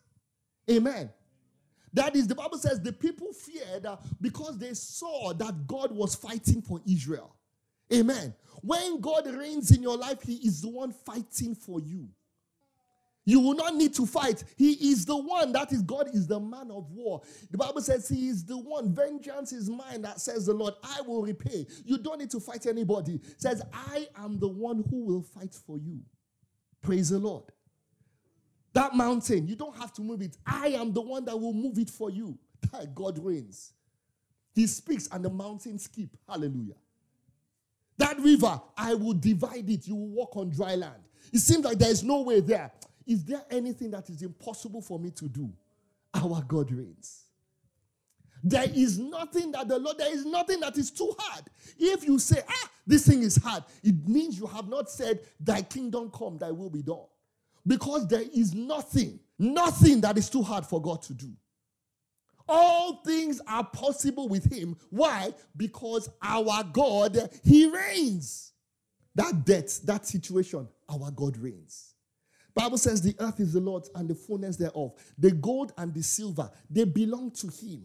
Amen. 0.68 1.10
That 1.92 2.14
is, 2.14 2.26
the 2.26 2.34
Bible 2.34 2.58
says 2.58 2.80
the 2.80 2.92
people 2.92 3.32
feared 3.32 3.86
uh, 3.86 3.96
because 4.20 4.58
they 4.58 4.74
saw 4.74 5.32
that 5.34 5.66
God 5.66 5.92
was 5.92 6.14
fighting 6.14 6.62
for 6.62 6.80
Israel. 6.86 7.34
Amen. 7.92 8.34
When 8.62 9.00
God 9.00 9.26
reigns 9.26 9.70
in 9.70 9.82
your 9.82 9.96
life, 9.96 10.22
He 10.22 10.36
is 10.36 10.60
the 10.60 10.68
one 10.68 10.92
fighting 10.92 11.54
for 11.54 11.80
you. 11.80 12.08
You 13.30 13.38
will 13.38 13.54
not 13.54 13.76
need 13.76 13.94
to 13.94 14.06
fight. 14.06 14.42
He 14.56 14.72
is 14.90 15.04
the 15.06 15.16
one 15.16 15.52
that 15.52 15.72
is 15.72 15.82
God 15.82 16.08
is 16.12 16.26
the 16.26 16.40
man 16.40 16.68
of 16.72 16.90
war. 16.90 17.22
The 17.52 17.58
Bible 17.58 17.80
says 17.80 18.08
he 18.08 18.26
is 18.26 18.44
the 18.44 18.58
one. 18.58 18.92
Vengeance 18.92 19.52
is 19.52 19.70
mine 19.70 20.02
that 20.02 20.20
says 20.20 20.46
the 20.46 20.52
Lord. 20.52 20.74
I 20.82 21.00
will 21.02 21.22
repay. 21.22 21.64
You 21.84 21.98
don't 21.98 22.18
need 22.18 22.32
to 22.32 22.40
fight 22.40 22.66
anybody. 22.66 23.20
It 23.22 23.40
says 23.40 23.62
I 23.72 24.08
am 24.16 24.40
the 24.40 24.48
one 24.48 24.82
who 24.90 25.04
will 25.04 25.22
fight 25.22 25.54
for 25.54 25.78
you. 25.78 26.00
Praise 26.82 27.10
the 27.10 27.20
Lord. 27.20 27.44
That 28.72 28.96
mountain, 28.96 29.46
you 29.46 29.54
don't 29.54 29.76
have 29.76 29.92
to 29.92 30.02
move 30.02 30.22
it. 30.22 30.36
I 30.44 30.70
am 30.70 30.92
the 30.92 31.00
one 31.00 31.24
that 31.26 31.38
will 31.38 31.54
move 31.54 31.78
it 31.78 31.88
for 31.88 32.10
you. 32.10 32.36
God 32.96 33.16
reigns. 33.24 33.74
He 34.56 34.66
speaks 34.66 35.08
and 35.12 35.24
the 35.24 35.30
mountains 35.30 35.84
skip. 35.84 36.16
Hallelujah. 36.28 36.74
That 37.96 38.18
river, 38.18 38.60
I 38.76 38.94
will 38.94 39.14
divide 39.14 39.70
it. 39.70 39.86
You 39.86 39.94
will 39.94 40.08
walk 40.08 40.36
on 40.36 40.50
dry 40.50 40.74
land. 40.74 41.04
It 41.32 41.38
seems 41.38 41.64
like 41.64 41.78
there 41.78 41.90
is 41.90 42.02
no 42.02 42.22
way 42.22 42.40
there. 42.40 42.72
Is 43.06 43.24
there 43.24 43.42
anything 43.50 43.90
that 43.92 44.08
is 44.10 44.22
impossible 44.22 44.82
for 44.82 44.98
me 44.98 45.10
to 45.12 45.28
do? 45.28 45.52
Our 46.14 46.42
God 46.42 46.70
reigns. 46.72 47.24
There 48.42 48.66
is 48.74 48.98
nothing 48.98 49.52
that 49.52 49.68
the 49.68 49.78
Lord, 49.78 49.98
there 49.98 50.12
is 50.12 50.24
nothing 50.24 50.60
that 50.60 50.78
is 50.78 50.90
too 50.90 51.14
hard. 51.18 51.44
If 51.78 52.04
you 52.04 52.18
say, 52.18 52.42
ah, 52.48 52.70
this 52.86 53.06
thing 53.06 53.22
is 53.22 53.36
hard, 53.36 53.64
it 53.82 54.08
means 54.08 54.38
you 54.38 54.46
have 54.46 54.68
not 54.68 54.90
said, 54.90 55.20
Thy 55.38 55.62
kingdom 55.62 56.10
come, 56.10 56.38
thy 56.38 56.50
will 56.50 56.70
be 56.70 56.82
done. 56.82 57.04
Because 57.66 58.08
there 58.08 58.24
is 58.34 58.54
nothing, 58.54 59.20
nothing 59.38 60.00
that 60.00 60.16
is 60.16 60.30
too 60.30 60.42
hard 60.42 60.64
for 60.64 60.80
God 60.80 61.02
to 61.02 61.14
do. 61.14 61.30
All 62.48 63.02
things 63.04 63.40
are 63.46 63.62
possible 63.64 64.28
with 64.28 64.50
him. 64.50 64.76
Why? 64.88 65.32
Because 65.56 66.08
our 66.22 66.64
God, 66.64 67.30
he 67.44 67.70
reigns. 67.70 68.52
That 69.14 69.44
death, 69.44 69.82
that 69.82 70.06
situation, 70.06 70.66
our 70.88 71.10
God 71.10 71.36
reigns. 71.36 71.89
Bible 72.60 72.76
says 72.76 73.00
the 73.00 73.16
earth 73.20 73.40
is 73.40 73.54
the 73.54 73.60
Lord's 73.60 73.90
and 73.94 74.06
the 74.06 74.14
fullness 74.14 74.56
thereof. 74.56 74.92
The 75.16 75.30
gold 75.30 75.72
and 75.78 75.94
the 75.94 76.02
silver, 76.02 76.50
they 76.68 76.84
belong 76.84 77.30
to 77.30 77.46
him. 77.46 77.84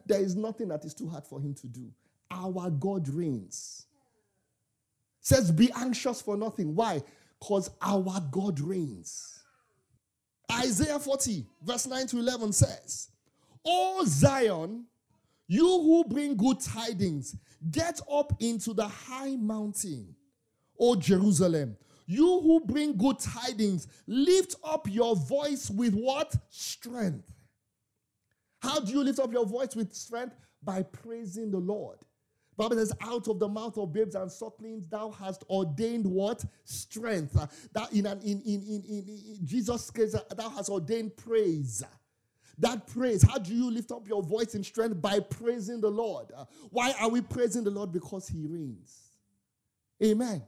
there 0.06 0.20
is 0.20 0.34
nothing 0.34 0.66
that 0.68 0.84
is 0.84 0.92
too 0.92 1.08
hard 1.08 1.24
for 1.24 1.40
him 1.40 1.54
to 1.54 1.68
do. 1.68 1.88
Our 2.32 2.68
God 2.68 3.08
reigns. 3.08 3.86
Says, 5.20 5.52
be 5.52 5.70
anxious 5.76 6.20
for 6.20 6.36
nothing. 6.36 6.74
Why? 6.74 7.00
Because 7.38 7.70
our 7.80 8.20
God 8.32 8.58
reigns. 8.58 9.40
Isaiah 10.50 10.98
40, 10.98 11.46
verse 11.62 11.86
9 11.86 12.08
to 12.08 12.18
11 12.18 12.52
says, 12.52 13.10
O 13.64 14.02
Zion, 14.04 14.84
you 15.46 15.64
who 15.64 16.04
bring 16.08 16.36
good 16.36 16.58
tidings, 16.58 17.36
get 17.70 18.00
up 18.12 18.32
into 18.40 18.74
the 18.74 18.88
high 18.88 19.36
mountain. 19.36 20.16
O 20.80 20.96
Jerusalem, 20.96 21.76
you 22.08 22.40
who 22.40 22.60
bring 22.60 22.96
good 22.96 23.18
tidings, 23.18 23.86
lift 24.06 24.56
up 24.64 24.88
your 24.90 25.14
voice 25.14 25.68
with 25.68 25.94
what? 25.94 26.34
Strength. 26.48 27.30
How 28.60 28.80
do 28.80 28.90
you 28.90 29.04
lift 29.04 29.20
up 29.20 29.30
your 29.30 29.44
voice 29.44 29.76
with 29.76 29.94
strength? 29.94 30.34
By 30.62 30.82
praising 30.82 31.50
the 31.50 31.58
Lord. 31.58 31.98
Bible 32.56 32.76
says, 32.76 32.92
out 33.02 33.28
of 33.28 33.38
the 33.38 33.46
mouth 33.46 33.78
of 33.78 33.92
babes 33.92 34.16
and 34.16 34.32
sucklings, 34.32 34.88
thou 34.88 35.10
hast 35.10 35.44
ordained 35.50 36.06
what? 36.06 36.44
Strength. 36.64 37.34
That 37.72 37.92
in, 37.92 38.06
an, 38.06 38.20
in, 38.22 38.40
in, 38.40 38.62
in, 38.62 38.82
in, 38.88 39.08
in 39.08 39.38
Jesus' 39.44 39.90
case, 39.90 40.14
uh, 40.14 40.22
thou 40.34 40.48
hast 40.48 40.70
ordained 40.70 41.16
praise. 41.16 41.84
That 42.58 42.86
praise, 42.88 43.22
how 43.22 43.38
do 43.38 43.54
you 43.54 43.70
lift 43.70 43.92
up 43.92 44.08
your 44.08 44.22
voice 44.22 44.54
in 44.56 44.64
strength? 44.64 45.00
By 45.00 45.20
praising 45.20 45.80
the 45.80 45.90
Lord. 45.90 46.32
Uh, 46.36 46.46
why 46.70 46.94
are 46.98 47.08
we 47.08 47.20
praising 47.20 47.62
the 47.62 47.70
Lord? 47.70 47.92
Because 47.92 48.26
He 48.26 48.46
reigns. 48.46 48.98
Amen. 50.02 50.42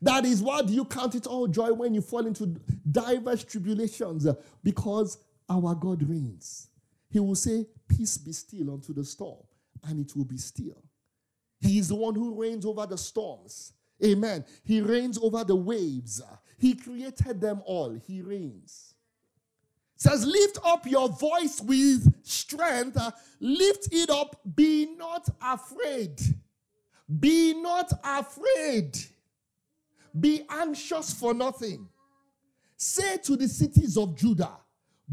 That 0.00 0.24
is 0.24 0.42
why 0.42 0.62
do 0.62 0.72
you 0.72 0.84
count 0.84 1.14
it 1.14 1.26
all 1.26 1.48
joy 1.48 1.72
when 1.72 1.94
you 1.94 2.00
fall 2.00 2.26
into 2.26 2.46
diverse 2.90 3.44
tribulations? 3.44 4.26
Because 4.62 5.18
our 5.48 5.74
God 5.74 6.08
reigns. 6.08 6.68
He 7.10 7.18
will 7.20 7.34
say, 7.34 7.66
Peace 7.88 8.18
be 8.18 8.32
still 8.32 8.72
unto 8.72 8.92
the 8.92 9.04
storm, 9.04 9.42
and 9.84 9.98
it 9.98 10.14
will 10.14 10.24
be 10.24 10.36
still. 10.36 10.82
He 11.60 11.78
is 11.78 11.88
the 11.88 11.96
one 11.96 12.14
who 12.14 12.40
reigns 12.40 12.64
over 12.64 12.86
the 12.86 12.98
storms. 12.98 13.72
Amen. 14.04 14.44
He 14.62 14.80
reigns 14.80 15.18
over 15.18 15.42
the 15.42 15.56
waves. 15.56 16.22
He 16.58 16.74
created 16.74 17.40
them 17.40 17.62
all. 17.64 17.94
He 18.06 18.22
reigns 18.22 18.94
says, 19.98 20.24
Lift 20.24 20.58
up 20.64 20.86
your 20.86 21.08
voice 21.08 21.60
with 21.60 22.14
strength, 22.24 22.98
lift 23.40 23.88
it 23.92 24.08
up, 24.08 24.40
be 24.54 24.94
not 24.96 25.28
afraid. 25.42 26.20
Be 27.20 27.54
not 27.54 27.92
afraid. 28.04 28.96
Be 30.18 30.42
anxious 30.48 31.12
for 31.12 31.34
nothing. 31.34 31.88
Say 32.76 33.18
to 33.18 33.36
the 33.36 33.48
cities 33.48 33.96
of 33.96 34.16
Judah, 34.16 34.56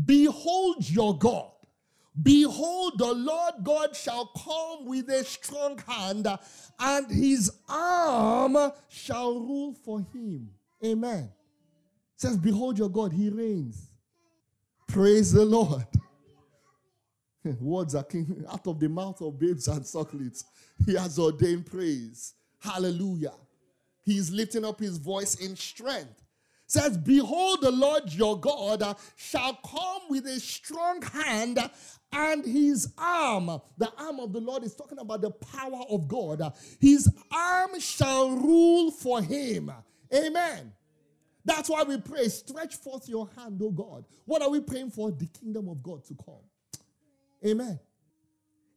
Behold 0.05 0.89
your 0.89 1.17
God. 1.17 1.51
Behold, 2.21 2.93
the 2.97 3.13
Lord 3.13 3.55
God 3.63 3.95
shall 3.95 4.27
come 4.27 4.85
with 4.85 5.09
a 5.09 5.23
strong 5.25 5.77
hand, 5.79 6.27
and 6.79 7.11
his 7.11 7.51
arm 7.67 8.71
shall 8.87 9.33
rule 9.33 9.73
for 9.83 9.99
him. 10.13 10.49
Amen. 10.83 11.23
It 11.23 12.21
says, 12.21 12.37
Behold 12.37 12.77
your 12.77 12.89
God, 12.89 13.11
he 13.11 13.29
reigns. 13.29 13.89
Praise 14.87 15.33
the 15.33 15.43
Lord. 15.43 15.85
Words 17.59 17.95
are 17.95 18.03
king 18.03 18.45
out 18.49 18.65
of 18.65 18.79
the 18.79 18.87
mouth 18.87 19.21
of 19.21 19.37
babes 19.37 19.67
and 19.67 19.85
sucklings. 19.85 20.45
He 20.85 20.95
has 20.95 21.19
ordained 21.19 21.65
praise. 21.65 22.33
Hallelujah. 22.59 23.33
He 24.05 24.17
is 24.17 24.31
lifting 24.31 24.63
up 24.63 24.79
his 24.79 24.97
voice 24.97 25.35
in 25.35 25.55
strength 25.55 26.25
says, 26.67 26.97
Behold, 26.97 27.61
the 27.61 27.71
Lord 27.71 28.11
your 28.13 28.39
God 28.39 28.81
uh, 28.81 28.95
shall 29.15 29.53
come 29.65 30.01
with 30.09 30.25
a 30.25 30.39
strong 30.39 31.01
hand 31.01 31.59
and 32.11 32.45
his 32.45 32.93
arm. 32.97 33.47
The 33.77 33.91
arm 33.97 34.19
of 34.19 34.33
the 34.33 34.39
Lord 34.39 34.63
is 34.63 34.75
talking 34.75 34.99
about 34.99 35.21
the 35.21 35.31
power 35.31 35.83
of 35.89 36.07
God. 36.07 36.41
His 36.79 37.09
arm 37.31 37.79
shall 37.79 38.31
rule 38.31 38.91
for 38.91 39.21
him. 39.21 39.71
Amen. 40.13 40.71
That's 41.43 41.69
why 41.69 41.83
we 41.83 41.99
pray, 41.99 42.27
stretch 42.29 42.75
forth 42.75 43.07
your 43.07 43.29
hand, 43.35 43.61
O 43.61 43.69
God. 43.69 44.05
What 44.25 44.41
are 44.41 44.49
we 44.49 44.61
praying 44.61 44.89
for? 44.89 45.11
The 45.11 45.27
kingdom 45.27 45.69
of 45.69 45.83
God 45.83 46.03
to 46.05 46.15
come. 46.15 46.41
Amen. 47.45 47.79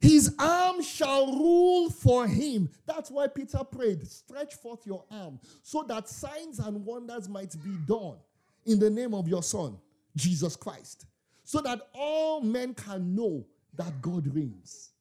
His 0.01 0.33
arm 0.39 0.81
shall 0.81 1.27
rule 1.27 1.89
for 1.89 2.25
him. 2.25 2.69
That's 2.85 3.11
why 3.11 3.27
Peter 3.27 3.63
prayed, 3.63 4.07
stretch 4.07 4.55
forth 4.55 4.85
your 4.85 5.03
arm 5.11 5.39
so 5.61 5.83
that 5.87 6.07
signs 6.07 6.59
and 6.59 6.85
wonders 6.85 7.27
might 7.27 7.53
be 7.63 7.75
done 7.85 8.17
in 8.65 8.79
the 8.79 8.89
name 8.89 9.13
of 9.13 9.27
your 9.27 9.43
Son, 9.43 9.77
Jesus 10.15 10.55
Christ, 10.55 11.05
so 11.43 11.59
that 11.61 11.81
all 11.93 12.39
men 12.39 12.73
can 12.73 13.13
know 13.13 13.45
that 13.75 14.01
God 14.01 14.33
reigns. 14.33 14.91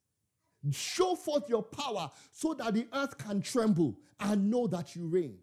Show 0.73 1.15
forth 1.15 1.49
your 1.49 1.63
power 1.63 2.11
so 2.33 2.55
that 2.55 2.75
the 2.75 2.87
earth 2.93 3.17
can 3.17 3.41
tremble 3.41 3.97
and 4.21 4.51
know 4.51 4.67
that 4.67 4.97
you 4.97 5.07
reign. 5.07 5.39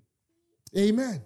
Amen. 0.78 1.22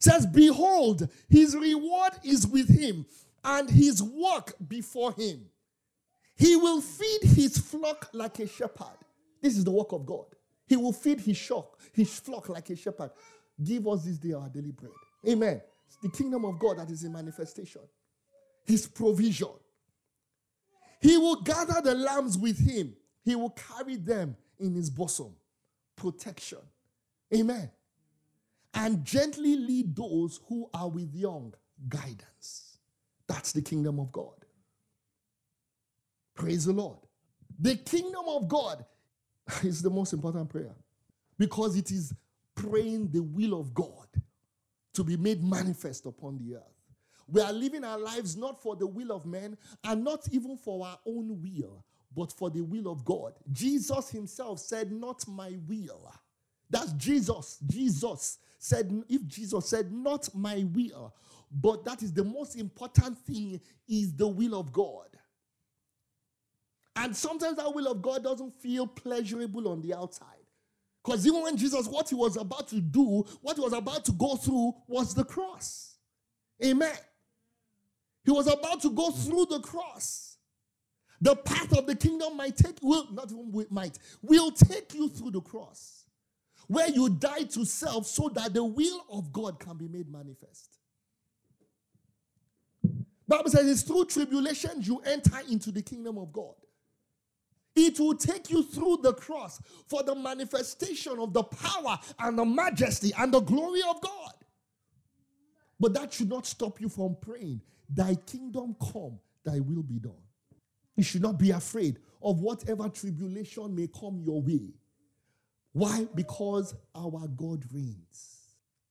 says, 0.00 0.26
Behold, 0.26 1.08
his 1.28 1.56
reward 1.56 2.14
is 2.24 2.46
with 2.46 2.68
him 2.68 3.06
and 3.44 3.70
his 3.70 4.02
work 4.02 4.54
before 4.66 5.12
him. 5.12 5.46
He 6.38 6.54
will 6.54 6.80
feed 6.80 7.22
his 7.22 7.58
flock 7.58 8.08
like 8.12 8.38
a 8.38 8.46
shepherd. 8.46 8.96
This 9.42 9.56
is 9.56 9.64
the 9.64 9.72
work 9.72 9.92
of 9.92 10.06
God. 10.06 10.26
He 10.68 10.76
will 10.76 10.92
feed 10.92 11.20
his 11.20 11.38
flock, 11.38 11.78
his 11.92 12.20
flock 12.20 12.48
like 12.48 12.70
a 12.70 12.76
shepherd. 12.76 13.10
Give 13.62 13.86
us 13.88 14.04
this 14.04 14.18
day 14.18 14.34
our 14.34 14.48
daily 14.48 14.70
bread. 14.70 14.92
Amen. 15.28 15.60
It's 15.86 15.96
the 15.96 16.10
kingdom 16.10 16.44
of 16.44 16.58
God 16.58 16.78
that 16.78 16.90
is 16.90 17.02
in 17.02 17.12
manifestation. 17.12 17.80
His 18.64 18.86
provision. 18.86 19.48
He 21.00 21.16
will 21.16 21.42
gather 21.42 21.80
the 21.82 21.94
lambs 21.94 22.38
with 22.38 22.58
him. 22.58 22.94
He 23.24 23.34
will 23.34 23.50
carry 23.50 23.96
them 23.96 24.36
in 24.60 24.74
his 24.74 24.90
bosom. 24.90 25.34
Protection. 25.96 26.58
Amen. 27.34 27.70
And 28.74 29.04
gently 29.04 29.56
lead 29.56 29.96
those 29.96 30.40
who 30.48 30.70
are 30.72 30.88
with 30.88 31.12
young. 31.14 31.54
Guidance. 31.88 32.78
That's 33.26 33.52
the 33.52 33.62
kingdom 33.62 33.98
of 33.98 34.12
God. 34.12 34.37
Praise 36.38 36.66
the 36.66 36.72
Lord. 36.72 36.98
The 37.58 37.74
kingdom 37.74 38.24
of 38.28 38.46
God 38.48 38.84
is 39.64 39.82
the 39.82 39.90
most 39.90 40.12
important 40.12 40.48
prayer 40.48 40.74
because 41.36 41.76
it 41.76 41.90
is 41.90 42.14
praying 42.54 43.10
the 43.10 43.22
will 43.22 43.58
of 43.58 43.74
God 43.74 44.06
to 44.94 45.02
be 45.02 45.16
made 45.16 45.42
manifest 45.42 46.06
upon 46.06 46.38
the 46.38 46.56
earth. 46.56 46.62
We 47.26 47.40
are 47.42 47.52
living 47.52 47.84
our 47.84 47.98
lives 47.98 48.36
not 48.36 48.62
for 48.62 48.76
the 48.76 48.86
will 48.86 49.10
of 49.10 49.26
men 49.26 49.58
and 49.84 50.04
not 50.04 50.28
even 50.30 50.56
for 50.56 50.86
our 50.86 50.98
own 51.04 51.42
will, 51.42 51.84
but 52.16 52.32
for 52.32 52.50
the 52.50 52.62
will 52.62 52.90
of 52.90 53.04
God. 53.04 53.34
Jesus 53.52 54.08
himself 54.08 54.60
said, 54.60 54.92
Not 54.92 55.26
my 55.26 55.58
will. 55.66 56.12
That's 56.70 56.92
Jesus. 56.92 57.58
Jesus 57.66 58.38
said, 58.58 58.90
if 59.08 59.26
Jesus 59.26 59.68
said, 59.68 59.92
Not 59.92 60.28
my 60.34 60.64
will, 60.72 61.14
but 61.50 61.84
that 61.84 62.02
is 62.02 62.12
the 62.12 62.24
most 62.24 62.56
important 62.56 63.18
thing, 63.18 63.60
is 63.88 64.14
the 64.14 64.28
will 64.28 64.58
of 64.58 64.72
God. 64.72 65.17
And 67.00 67.16
sometimes 67.16 67.58
that 67.58 67.72
will 67.72 67.86
of 67.86 68.02
God 68.02 68.24
doesn't 68.24 68.60
feel 68.60 68.84
pleasurable 68.84 69.68
on 69.68 69.80
the 69.80 69.94
outside. 69.94 70.26
Because 71.04 71.24
even 71.28 71.42
when 71.42 71.56
Jesus, 71.56 71.86
what 71.86 72.08
he 72.08 72.16
was 72.16 72.36
about 72.36 72.66
to 72.68 72.80
do, 72.80 73.24
what 73.40 73.56
he 73.56 73.62
was 73.62 73.72
about 73.72 74.04
to 74.06 74.12
go 74.12 74.34
through 74.34 74.74
was 74.88 75.14
the 75.14 75.24
cross. 75.24 75.94
Amen. 76.62 76.96
He 78.24 78.32
was 78.32 78.48
about 78.48 78.82
to 78.82 78.90
go 78.90 79.12
through 79.12 79.46
the 79.48 79.60
cross. 79.60 80.38
The 81.20 81.36
path 81.36 81.72
of 81.78 81.86
the 81.86 81.94
kingdom 81.94 82.36
might 82.36 82.56
take, 82.56 82.78
will 82.82 83.06
not 83.12 83.30
even 83.30 83.66
might, 83.70 83.96
will 84.20 84.50
take 84.50 84.92
you 84.92 85.08
through 85.08 85.30
the 85.30 85.40
cross. 85.40 86.04
Where 86.66 86.88
you 86.88 87.08
die 87.10 87.44
to 87.44 87.64
self 87.64 88.06
so 88.06 88.28
that 88.34 88.54
the 88.54 88.64
will 88.64 89.04
of 89.12 89.32
God 89.32 89.60
can 89.60 89.76
be 89.76 89.86
made 89.86 90.10
manifest. 90.10 90.78
Bible 93.28 93.50
says 93.50 93.68
it's 93.68 93.82
through 93.82 94.06
tribulation 94.06 94.82
you 94.82 95.00
enter 95.06 95.38
into 95.48 95.70
the 95.70 95.82
kingdom 95.82 96.18
of 96.18 96.32
God. 96.32 96.54
It 97.80 98.00
will 98.00 98.16
take 98.16 98.50
you 98.50 98.64
through 98.64 98.98
the 99.02 99.12
cross 99.12 99.62
for 99.86 100.02
the 100.02 100.14
manifestation 100.14 101.20
of 101.20 101.32
the 101.32 101.44
power 101.44 101.96
and 102.18 102.36
the 102.36 102.44
majesty 102.44 103.12
and 103.16 103.32
the 103.32 103.38
glory 103.38 103.82
of 103.88 104.00
God. 104.00 104.32
But 105.78 105.94
that 105.94 106.12
should 106.12 106.28
not 106.28 106.44
stop 106.44 106.80
you 106.80 106.88
from 106.88 107.16
praying, 107.20 107.60
Thy 107.88 108.16
kingdom 108.16 108.74
come, 108.80 109.20
Thy 109.44 109.60
will 109.60 109.84
be 109.84 110.00
done. 110.00 110.24
You 110.96 111.04
should 111.04 111.22
not 111.22 111.38
be 111.38 111.52
afraid 111.52 112.00
of 112.20 112.40
whatever 112.40 112.88
tribulation 112.88 113.76
may 113.76 113.86
come 113.86 114.20
your 114.24 114.42
way. 114.42 114.74
Why? 115.72 116.08
Because 116.16 116.74
our 116.96 117.28
God 117.28 117.62
reigns. 117.72 118.38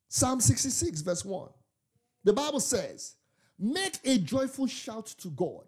Psalm 0.08 0.39
66, 0.39 1.02
verse 1.02 1.26
1. 1.26 1.50
The 2.23 2.32
Bible 2.32 2.62
says, 2.62 3.15
Make 3.60 4.00
a 4.06 4.17
joyful 4.17 4.67
shout 4.67 5.08
to 5.19 5.28
God, 5.28 5.65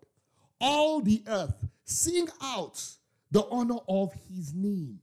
all 0.61 1.01
the 1.01 1.21
earth, 1.27 1.67
sing 1.83 2.29
out 2.41 2.81
the 3.31 3.45
honor 3.49 3.79
of 3.87 4.13
his 4.29 4.53
name. 4.53 4.99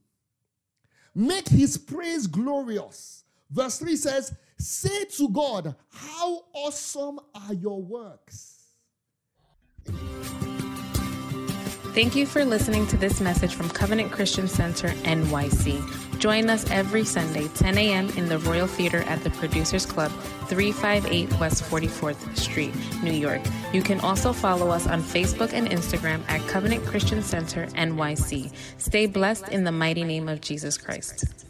Make 1.15 1.47
his 1.47 1.77
praise 1.77 2.27
glorious. 2.27 3.23
Verse 3.49 3.79
3 3.79 3.95
says, 3.95 4.33
Say 4.57 5.05
to 5.17 5.29
God, 5.29 5.75
How 5.89 6.43
awesome 6.53 7.19
are 7.33 7.53
your 7.53 7.81
works! 7.81 8.73
Thank 11.97 12.15
you 12.15 12.27
for 12.27 12.45
listening 12.45 12.85
to 12.89 12.97
this 12.97 13.19
message 13.19 13.55
from 13.55 13.69
Covenant 13.69 14.11
Christian 14.11 14.47
Center 14.47 14.89
NYC. 14.89 16.19
Join 16.19 16.47
us 16.47 16.69
every 16.69 17.03
Sunday, 17.03 17.47
10 17.55 17.75
a.m. 17.75 18.09
in 18.11 18.29
the 18.29 18.37
Royal 18.37 18.67
Theater 18.67 18.99
at 19.07 19.23
the 19.23 19.31
Producers 19.31 19.83
Club, 19.87 20.11
358 20.45 21.39
West 21.39 21.63
44th 21.63 22.37
Street, 22.37 22.75
New 23.01 23.13
York. 23.13 23.41
You 23.73 23.81
can 23.81 23.99
also 24.01 24.31
follow 24.31 24.69
us 24.69 24.85
on 24.85 25.01
Facebook 25.01 25.53
and 25.53 25.67
Instagram 25.69 26.21
at 26.29 26.47
Covenant 26.47 26.85
Christian 26.85 27.23
Center 27.23 27.65
NYC. 27.65 28.51
Stay 28.77 29.07
blessed 29.07 29.49
in 29.49 29.63
the 29.63 29.71
mighty 29.71 30.03
name 30.03 30.29
of 30.29 30.39
Jesus 30.39 30.77
Christ. 30.77 31.46